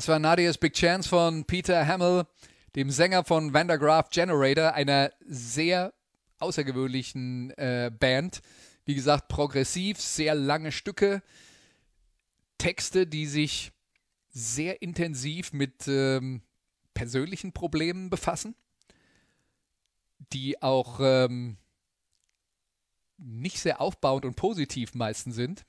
War 0.10 0.18
Nadia's 0.18 0.58
Big 0.58 0.74
Chance 0.74 1.08
von 1.08 1.46
Peter 1.46 1.86
Hamill, 1.86 2.26
dem 2.76 2.90
Sänger 2.90 3.24
von 3.24 3.54
Vandergraaf 3.54 4.10
Generator, 4.10 4.74
einer 4.74 5.12
sehr 5.22 5.94
außergewöhnlichen 6.40 7.52
äh, 7.52 7.92
Band. 7.98 8.42
Wie 8.86 8.96
gesagt, 8.96 9.28
progressiv, 9.28 10.02
sehr 10.02 10.34
lange 10.34 10.72
Stücke, 10.72 11.22
Texte, 12.58 13.06
die 13.06 13.28
sich 13.28 13.72
sehr 14.30 14.82
intensiv 14.82 15.54
mit 15.54 15.88
ähm, 15.88 16.42
persönlichen 16.96 17.54
Problemen 17.54 18.10
befassen, 18.10 18.56
die 20.34 20.60
auch 20.62 21.00
ähm, 21.04 21.58
nicht 23.18 23.60
sehr 23.60 23.80
aufbauend 23.80 24.26
und 24.26 24.36
positiv 24.36 24.96
meistens 24.96 25.36
sind. 25.36 25.66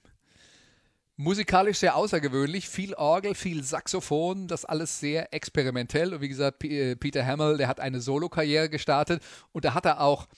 Musikalisch 1.23 1.77
sehr 1.77 1.97
außergewöhnlich, 1.97 2.67
viel 2.67 2.95
Orgel, 2.95 3.35
viel 3.35 3.63
Saxophon, 3.63 4.49
das 4.49 4.65
alles 4.65 5.01
sehr 5.01 5.35
experimentell. 5.35 6.15
Und 6.15 6.23
wie 6.23 6.31
gesagt, 6.31 6.61
P 6.61 6.93
äh, 6.93 6.97
Peter 6.97 7.27
Hamill, 7.27 7.59
der 7.59 7.69
hat 7.69 7.79
eine 7.79 8.01
Solokarriere 8.01 8.71
gestartet 8.71 9.23
und 9.53 9.67
da 9.67 9.75
hat 9.75 9.85
er 9.85 10.01
auch 10.01 10.29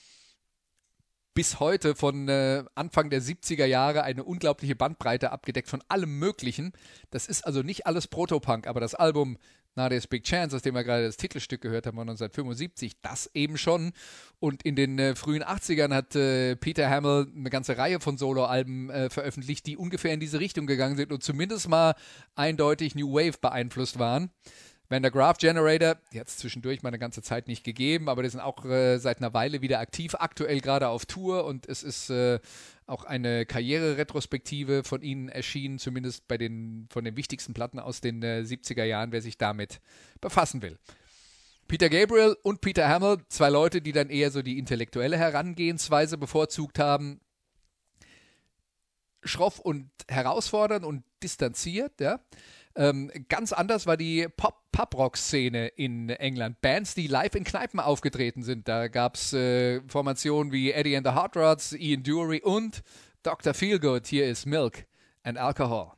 bis 1.33 1.61
heute 1.61 1.95
von 1.95 2.27
äh, 2.27 2.65
Anfang 2.75 3.09
der 3.09 3.21
70er 3.21 3.63
Jahre 3.63 4.03
eine 4.03 4.25
unglaubliche 4.25 4.75
Bandbreite 4.75 5.31
abgedeckt 5.31 5.69
von 5.69 5.81
allem 5.87 6.19
Möglichen. 6.19 6.73
Das 7.11 7.27
ist 7.27 7.47
also 7.47 7.61
nicht 7.61 7.87
alles 7.87 8.09
Protopunk, 8.09 8.67
aber 8.67 8.81
das 8.81 8.93
Album 8.93 9.37
Nadia's 9.75 10.07
Big 10.07 10.23
Chance, 10.23 10.55
aus 10.55 10.61
dem 10.61 10.75
wir 10.75 10.83
gerade 10.83 11.05
das 11.05 11.17
Titelstück 11.17 11.61
gehört 11.61 11.87
haben, 11.87 11.95
von 11.95 12.07
1975, 12.07 12.93
das 13.01 13.29
eben 13.33 13.57
schon. 13.57 13.91
Und 14.39 14.63
in 14.63 14.75
den 14.75 14.99
äh, 14.99 15.15
frühen 15.15 15.43
80ern 15.43 15.93
hat 15.93 16.15
äh, 16.15 16.55
Peter 16.55 16.89
Hamill 16.89 17.27
eine 17.35 17.49
ganze 17.49 17.77
Reihe 17.77 17.99
von 17.99 18.17
Soloalben 18.17 18.89
äh, 18.89 19.09
veröffentlicht, 19.09 19.65
die 19.65 19.77
ungefähr 19.77 20.13
in 20.13 20.19
diese 20.19 20.39
Richtung 20.39 20.67
gegangen 20.67 20.97
sind 20.97 21.11
und 21.11 21.23
zumindest 21.23 21.69
mal 21.69 21.95
eindeutig 22.35 22.95
New 22.95 23.13
Wave 23.13 23.37
beeinflusst 23.41 23.99
waren. 23.99 24.31
Van 24.93 25.01
der 25.01 25.11
Graph 25.11 25.39
Generator, 25.39 25.97
die 26.13 26.19
hat 26.19 26.27
es 26.27 26.37
zwischendurch 26.37 26.83
mal 26.83 26.89
eine 26.89 26.99
ganze 26.99 27.23
Zeit 27.23 27.47
nicht 27.47 27.63
gegeben, 27.63 28.09
aber 28.09 28.21
die 28.21 28.29
sind 28.29 28.41
auch 28.41 28.63
äh, 28.63 28.99
seit 28.99 29.17
einer 29.17 29.33
Weile 29.33 29.63
wieder 29.63 29.79
aktiv, 29.79 30.13
aktuell 30.19 30.61
gerade 30.61 30.87
auf 30.87 31.07
Tour 31.07 31.45
und 31.45 31.67
es 31.67 31.81
ist 31.81 32.11
äh, 32.11 32.39
auch 32.85 33.03
eine 33.03 33.47
Karriereretrospektive 33.47 34.83
von 34.83 35.01
ihnen 35.01 35.29
erschienen, 35.29 35.79
zumindest 35.79 36.27
bei 36.27 36.37
den 36.37 36.87
von 36.91 37.03
den 37.03 37.17
wichtigsten 37.17 37.55
Platten 37.55 37.79
aus 37.79 38.01
den 38.01 38.21
äh, 38.21 38.43
70er 38.45 38.83
Jahren, 38.83 39.11
wer 39.11 39.23
sich 39.23 39.39
damit 39.39 39.81
befassen 40.21 40.61
will. 40.61 40.77
Peter 41.67 41.89
Gabriel 41.89 42.37
und 42.43 42.61
Peter 42.61 42.87
Hamill, 42.87 43.17
zwei 43.29 43.49
Leute, 43.49 43.81
die 43.81 43.93
dann 43.93 44.11
eher 44.11 44.29
so 44.29 44.43
die 44.43 44.59
intellektuelle 44.59 45.17
Herangehensweise 45.17 46.19
bevorzugt 46.19 46.77
haben. 46.77 47.19
Schroff 49.23 49.57
und 49.57 49.89
herausfordernd 50.07 50.85
und 50.85 51.03
distanziert, 51.23 51.99
ja. 51.99 52.19
Ähm, 52.75 53.11
ganz 53.29 53.53
anders 53.53 53.85
war 53.85 53.97
die 53.97 54.27
Pop-Pop-Rock-Szene 54.35 55.67
in 55.67 56.09
England. 56.09 56.59
Bands, 56.61 56.95
die 56.95 57.07
live 57.07 57.35
in 57.35 57.43
Kneipen 57.43 57.79
aufgetreten 57.79 58.43
sind. 58.43 58.67
Da 58.67 58.87
gab 58.87 59.15
es 59.15 59.33
äh, 59.33 59.81
Formationen 59.87 60.51
wie 60.51 60.71
Eddie 60.71 60.97
and 60.97 61.05
the 61.05 61.13
Hot 61.13 61.35
Rods, 61.35 61.73
Ian 61.73 62.03
Dury 62.03 62.41
und 62.41 62.81
Dr. 63.21 63.53
Feelgood. 63.53 64.07
Hier 64.07 64.27
ist 64.27 64.45
Milk 64.45 64.85
and 65.23 65.37
Alcohol. 65.37 65.91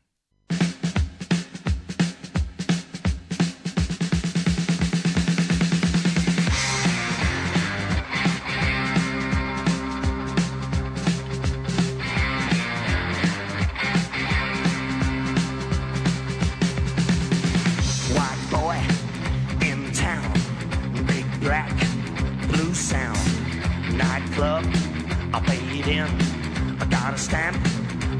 Stamp 27.36 27.58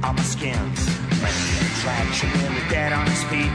on 0.04 0.16
my 0.16 0.24
skin. 0.24 0.60
Main 1.24 1.62
attraction, 1.70 2.30
really 2.42 2.66
dead 2.70 2.92
on 2.92 3.06
his 3.08 3.24
feet. 3.32 3.54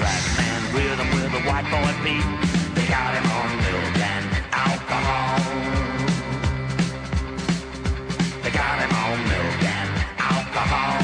Black 0.00 0.22
man 0.38 0.60
rhythm 0.74 1.08
with 1.16 1.40
a 1.40 1.42
white 1.48 1.68
boy 1.74 1.92
beat. 2.04 2.28
They 2.74 2.86
got 2.96 3.10
him 3.18 3.26
on 3.40 3.48
milk 3.66 3.96
and 4.14 4.26
alcohol. 4.66 5.36
They 8.42 8.52
got 8.62 8.76
him 8.84 8.92
on 9.04 9.16
milk 9.32 9.62
and 9.78 9.90
alcohol. 10.34 10.98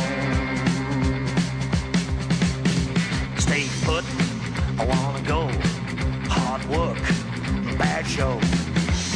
Stay 3.46 3.64
put, 3.86 4.04
I 4.80 4.84
wanna 4.92 5.22
go. 5.34 5.42
Hard 6.34 6.62
work, 6.74 7.02
bad 7.78 8.04
show. 8.06 8.34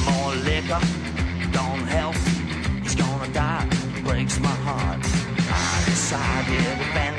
More 0.06 0.34
liquor, 0.48 0.82
I 6.16 6.42
decided 6.46 7.13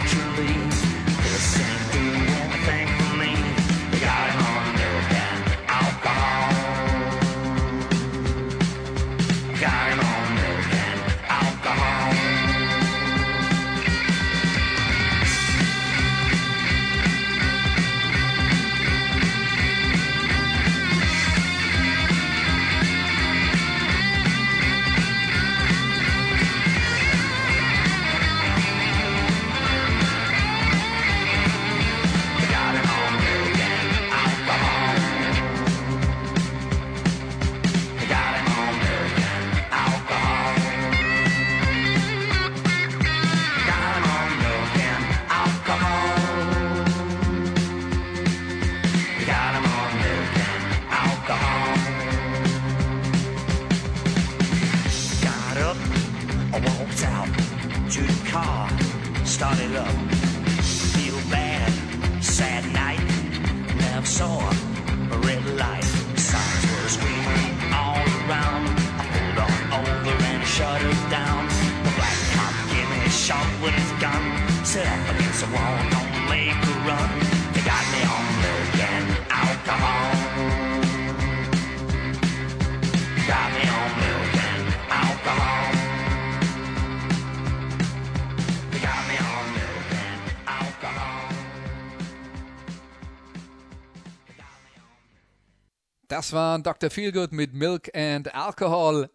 Das 96.15 96.31
war 96.31 96.57
Dr. 96.59 96.89
Feelgood 96.89 97.33
mit 97.33 97.53
Milk 97.53 97.93
and 97.93 98.33
Alcohol. 98.33 99.09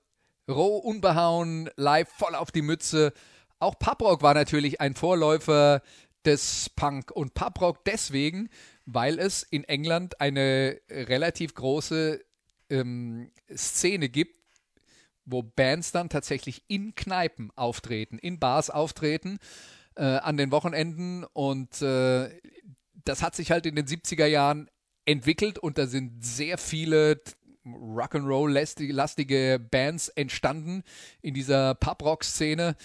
Roh, 0.46 0.76
unbehauen, 0.76 1.70
live, 1.76 2.10
voll 2.10 2.34
auf 2.34 2.50
die 2.50 2.60
Mütze. 2.60 3.14
Auch 3.60 3.78
Puprock 3.78 4.22
war 4.22 4.34
natürlich 4.34 4.80
ein 4.80 4.94
Vorläufer 4.94 5.82
des 6.24 6.70
Punk 6.70 7.10
und 7.10 7.34
Puprock 7.34 7.84
deswegen, 7.84 8.48
weil 8.86 9.18
es 9.18 9.42
in 9.42 9.64
England 9.64 10.20
eine 10.20 10.80
relativ 10.90 11.54
große 11.54 12.20
ähm, 12.70 13.30
Szene 13.54 14.08
gibt, 14.08 14.34
wo 15.24 15.42
Bands 15.42 15.92
dann 15.92 16.08
tatsächlich 16.08 16.64
in 16.68 16.94
Kneipen 16.94 17.50
auftreten, 17.54 18.18
in 18.18 18.38
Bars 18.38 18.70
auftreten 18.70 19.38
äh, 19.96 20.04
an 20.04 20.36
den 20.36 20.50
Wochenenden 20.50 21.24
und 21.24 21.82
äh, 21.82 22.30
das 23.04 23.22
hat 23.22 23.36
sich 23.36 23.50
halt 23.50 23.66
in 23.66 23.76
den 23.76 23.86
70er 23.86 24.26
Jahren 24.26 24.70
entwickelt 25.04 25.58
und 25.58 25.78
da 25.78 25.86
sind 25.86 26.24
sehr 26.24 26.58
viele 26.58 27.20
Rock'n'Roll-lastige 27.66 29.58
Bands 29.58 30.08
entstanden 30.08 30.82
in 31.20 31.34
dieser 31.34 31.74
Pub-Rock-Szene. 31.74 32.76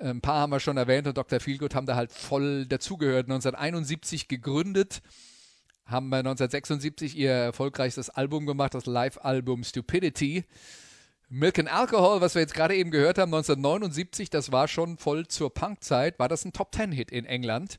Ein 0.00 0.20
paar 0.20 0.40
haben 0.40 0.50
wir 0.50 0.60
schon 0.60 0.76
erwähnt 0.76 1.06
und 1.06 1.16
Dr. 1.16 1.40
Feelgood 1.40 1.74
haben 1.74 1.86
da 1.86 1.94
halt 1.94 2.10
voll 2.10 2.66
dazugehört. 2.66 3.26
1971 3.26 4.28
gegründet 4.28 5.02
haben 5.84 6.06
1976 6.06 7.16
ihr 7.16 7.32
erfolgreichstes 7.32 8.10
Album 8.10 8.46
gemacht, 8.46 8.74
das 8.74 8.86
Live-Album 8.86 9.64
Stupidity. 9.64 10.44
Milk 11.28 11.58
and 11.58 11.72
Alcohol, 11.72 12.20
was 12.20 12.34
wir 12.34 12.42
jetzt 12.42 12.54
gerade 12.54 12.74
eben 12.74 12.90
gehört 12.90 13.18
haben, 13.18 13.32
1979, 13.32 14.30
das 14.30 14.50
war 14.50 14.68
schon 14.68 14.98
voll 14.98 15.28
zur 15.28 15.52
Punkzeit, 15.52 16.18
war 16.18 16.28
das 16.28 16.44
ein 16.44 16.52
Top-Ten-Hit 16.52 17.10
in 17.10 17.24
England. 17.24 17.78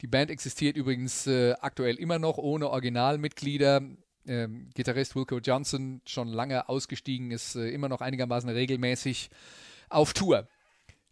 Die 0.00 0.06
Band 0.06 0.30
existiert 0.30 0.76
übrigens 0.76 1.26
äh, 1.26 1.54
aktuell 1.60 1.96
immer 1.96 2.18
noch 2.18 2.38
ohne 2.38 2.70
Originalmitglieder. 2.70 3.82
Ähm, 4.26 4.70
Gitarrist 4.74 5.16
Wilco 5.16 5.38
Johnson, 5.38 6.02
schon 6.06 6.28
lange 6.28 6.68
ausgestiegen, 6.68 7.30
ist 7.30 7.56
äh, 7.56 7.68
immer 7.70 7.88
noch 7.88 8.00
einigermaßen 8.00 8.48
regelmäßig 8.48 9.30
auf 9.88 10.12
Tour. 10.12 10.48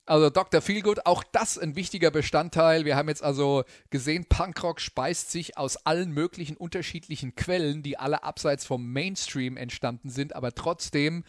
Also 0.07 0.31
Dr. 0.31 0.61
Feelgood, 0.61 1.05
auch 1.05 1.25
das 1.25 1.59
ein 1.59 1.75
wichtiger 1.75 2.13
Bestandteil. 2.13 2.85
Wir 2.85 2.95
haben 2.95 3.09
jetzt 3.09 3.25
also 3.25 3.65
gesehen, 3.91 4.25
Punkrock 4.29 4.81
speist 4.81 5.33
sich 5.33 5.59
aus 5.59 5.77
allen 5.85 6.13
möglichen 6.13 6.57
unterschiedlichen 6.57 7.35
Quellen, 7.35 7.83
die 7.83 7.99
alle 7.99 8.23
abseits 8.23 8.65
vom 8.65 8.93
Mainstream 8.93 9.57
entstanden 9.57 10.09
sind, 10.09 10.37
aber 10.37 10.53
trotzdem 10.53 11.25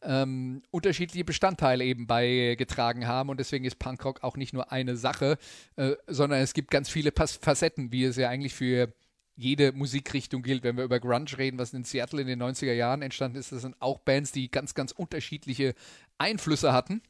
ähm, 0.00 0.62
unterschiedliche 0.70 1.24
Bestandteile 1.24 1.84
eben 1.84 2.06
beigetragen 2.06 3.06
haben. 3.06 3.28
Und 3.28 3.40
deswegen 3.40 3.66
ist 3.66 3.78
Punkrock 3.78 4.22
auch 4.22 4.38
nicht 4.38 4.54
nur 4.54 4.72
eine 4.72 4.96
Sache, 4.96 5.36
äh, 5.76 5.92
sondern 6.06 6.40
es 6.40 6.54
gibt 6.54 6.70
ganz 6.70 6.88
viele 6.88 7.12
Pas 7.12 7.32
Facetten, 7.32 7.92
wie 7.92 8.04
es 8.04 8.16
ja 8.16 8.30
eigentlich 8.30 8.54
für 8.54 8.90
jede 9.36 9.72
Musikrichtung 9.72 10.42
gilt. 10.42 10.62
Wenn 10.62 10.78
wir 10.78 10.84
über 10.84 10.98
Grunge 10.98 11.36
reden, 11.36 11.58
was 11.58 11.74
in 11.74 11.84
Seattle 11.84 12.22
in 12.22 12.26
den 12.26 12.42
90er 12.42 12.72
Jahren 12.72 13.02
entstanden 13.02 13.36
ist, 13.36 13.52
das 13.52 13.62
sind 13.62 13.76
auch 13.80 13.98
Bands, 13.98 14.32
die 14.32 14.50
ganz, 14.50 14.74
ganz 14.74 14.92
unterschiedliche 14.92 15.74
Einflüsse 16.16 16.72
hatten. 16.72 17.02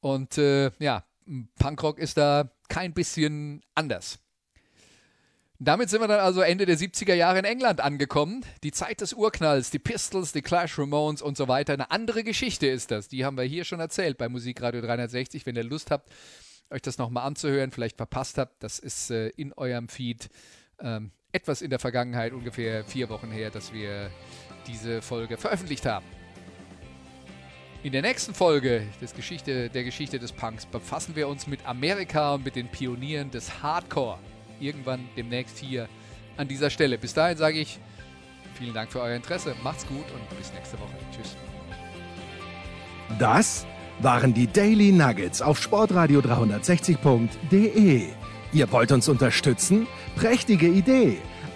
Und 0.00 0.38
äh, 0.38 0.70
ja, 0.78 1.04
Punkrock 1.58 1.98
ist 1.98 2.16
da 2.16 2.50
kein 2.68 2.92
bisschen 2.92 3.62
anders. 3.74 4.18
Damit 5.62 5.90
sind 5.90 6.00
wir 6.00 6.08
dann 6.08 6.20
also 6.20 6.40
Ende 6.40 6.64
der 6.64 6.78
70er 6.78 7.12
Jahre 7.12 7.38
in 7.38 7.44
England 7.44 7.82
angekommen. 7.82 8.46
Die 8.62 8.72
Zeit 8.72 9.02
des 9.02 9.12
Urknalls, 9.12 9.68
die 9.70 9.78
Pistols, 9.78 10.32
die 10.32 10.40
Clash 10.40 10.78
Ramones 10.78 11.20
und 11.20 11.36
so 11.36 11.48
weiter. 11.48 11.74
Eine 11.74 11.90
andere 11.90 12.24
Geschichte 12.24 12.66
ist 12.66 12.90
das. 12.90 13.08
Die 13.08 13.26
haben 13.26 13.36
wir 13.36 13.44
hier 13.44 13.64
schon 13.64 13.78
erzählt 13.78 14.16
bei 14.16 14.30
Musikradio 14.30 14.80
360. 14.80 15.44
Wenn 15.44 15.56
ihr 15.56 15.64
Lust 15.64 15.90
habt, 15.90 16.10
euch 16.70 16.80
das 16.80 16.96
nochmal 16.96 17.26
anzuhören, 17.26 17.72
vielleicht 17.72 17.98
verpasst 17.98 18.38
habt, 18.38 18.62
das 18.62 18.78
ist 18.78 19.10
äh, 19.10 19.28
in 19.28 19.52
eurem 19.52 19.90
Feed 19.90 20.30
ähm, 20.78 21.10
etwas 21.30 21.60
in 21.60 21.68
der 21.68 21.78
Vergangenheit, 21.78 22.32
ungefähr 22.32 22.82
vier 22.84 23.10
Wochen 23.10 23.30
her, 23.30 23.50
dass 23.50 23.72
wir 23.74 24.10
diese 24.66 25.02
Folge 25.02 25.36
veröffentlicht 25.36 25.84
haben. 25.84 26.06
In 27.82 27.92
der 27.92 28.02
nächsten 28.02 28.34
Folge 28.34 28.82
des 29.00 29.14
Geschichte, 29.14 29.70
der 29.70 29.84
Geschichte 29.84 30.18
des 30.18 30.32
Punks 30.32 30.66
befassen 30.66 31.16
wir 31.16 31.28
uns 31.28 31.46
mit 31.46 31.66
Amerika 31.66 32.34
und 32.34 32.44
mit 32.44 32.54
den 32.54 32.68
Pionieren 32.68 33.30
des 33.30 33.62
Hardcore. 33.62 34.18
Irgendwann 34.60 35.08
demnächst 35.16 35.56
hier 35.56 35.88
an 36.36 36.46
dieser 36.46 36.68
Stelle. 36.68 36.98
Bis 36.98 37.14
dahin 37.14 37.38
sage 37.38 37.58
ich 37.58 37.78
vielen 38.52 38.74
Dank 38.74 38.92
für 38.92 39.00
euer 39.00 39.16
Interesse. 39.16 39.54
Macht's 39.64 39.86
gut 39.86 40.04
und 40.12 40.38
bis 40.38 40.52
nächste 40.52 40.78
Woche. 40.78 40.92
Tschüss. 41.10 41.34
Das 43.18 43.66
waren 44.00 44.34
die 44.34 44.46
Daily 44.46 44.92
Nuggets 44.92 45.40
auf 45.40 45.58
sportradio 45.58 46.20
360.de. 46.20 48.08
Ihr 48.52 48.72
wollt 48.72 48.92
uns 48.92 49.08
unterstützen? 49.08 49.86
Prächtige 50.16 50.66
Idee! 50.68 51.16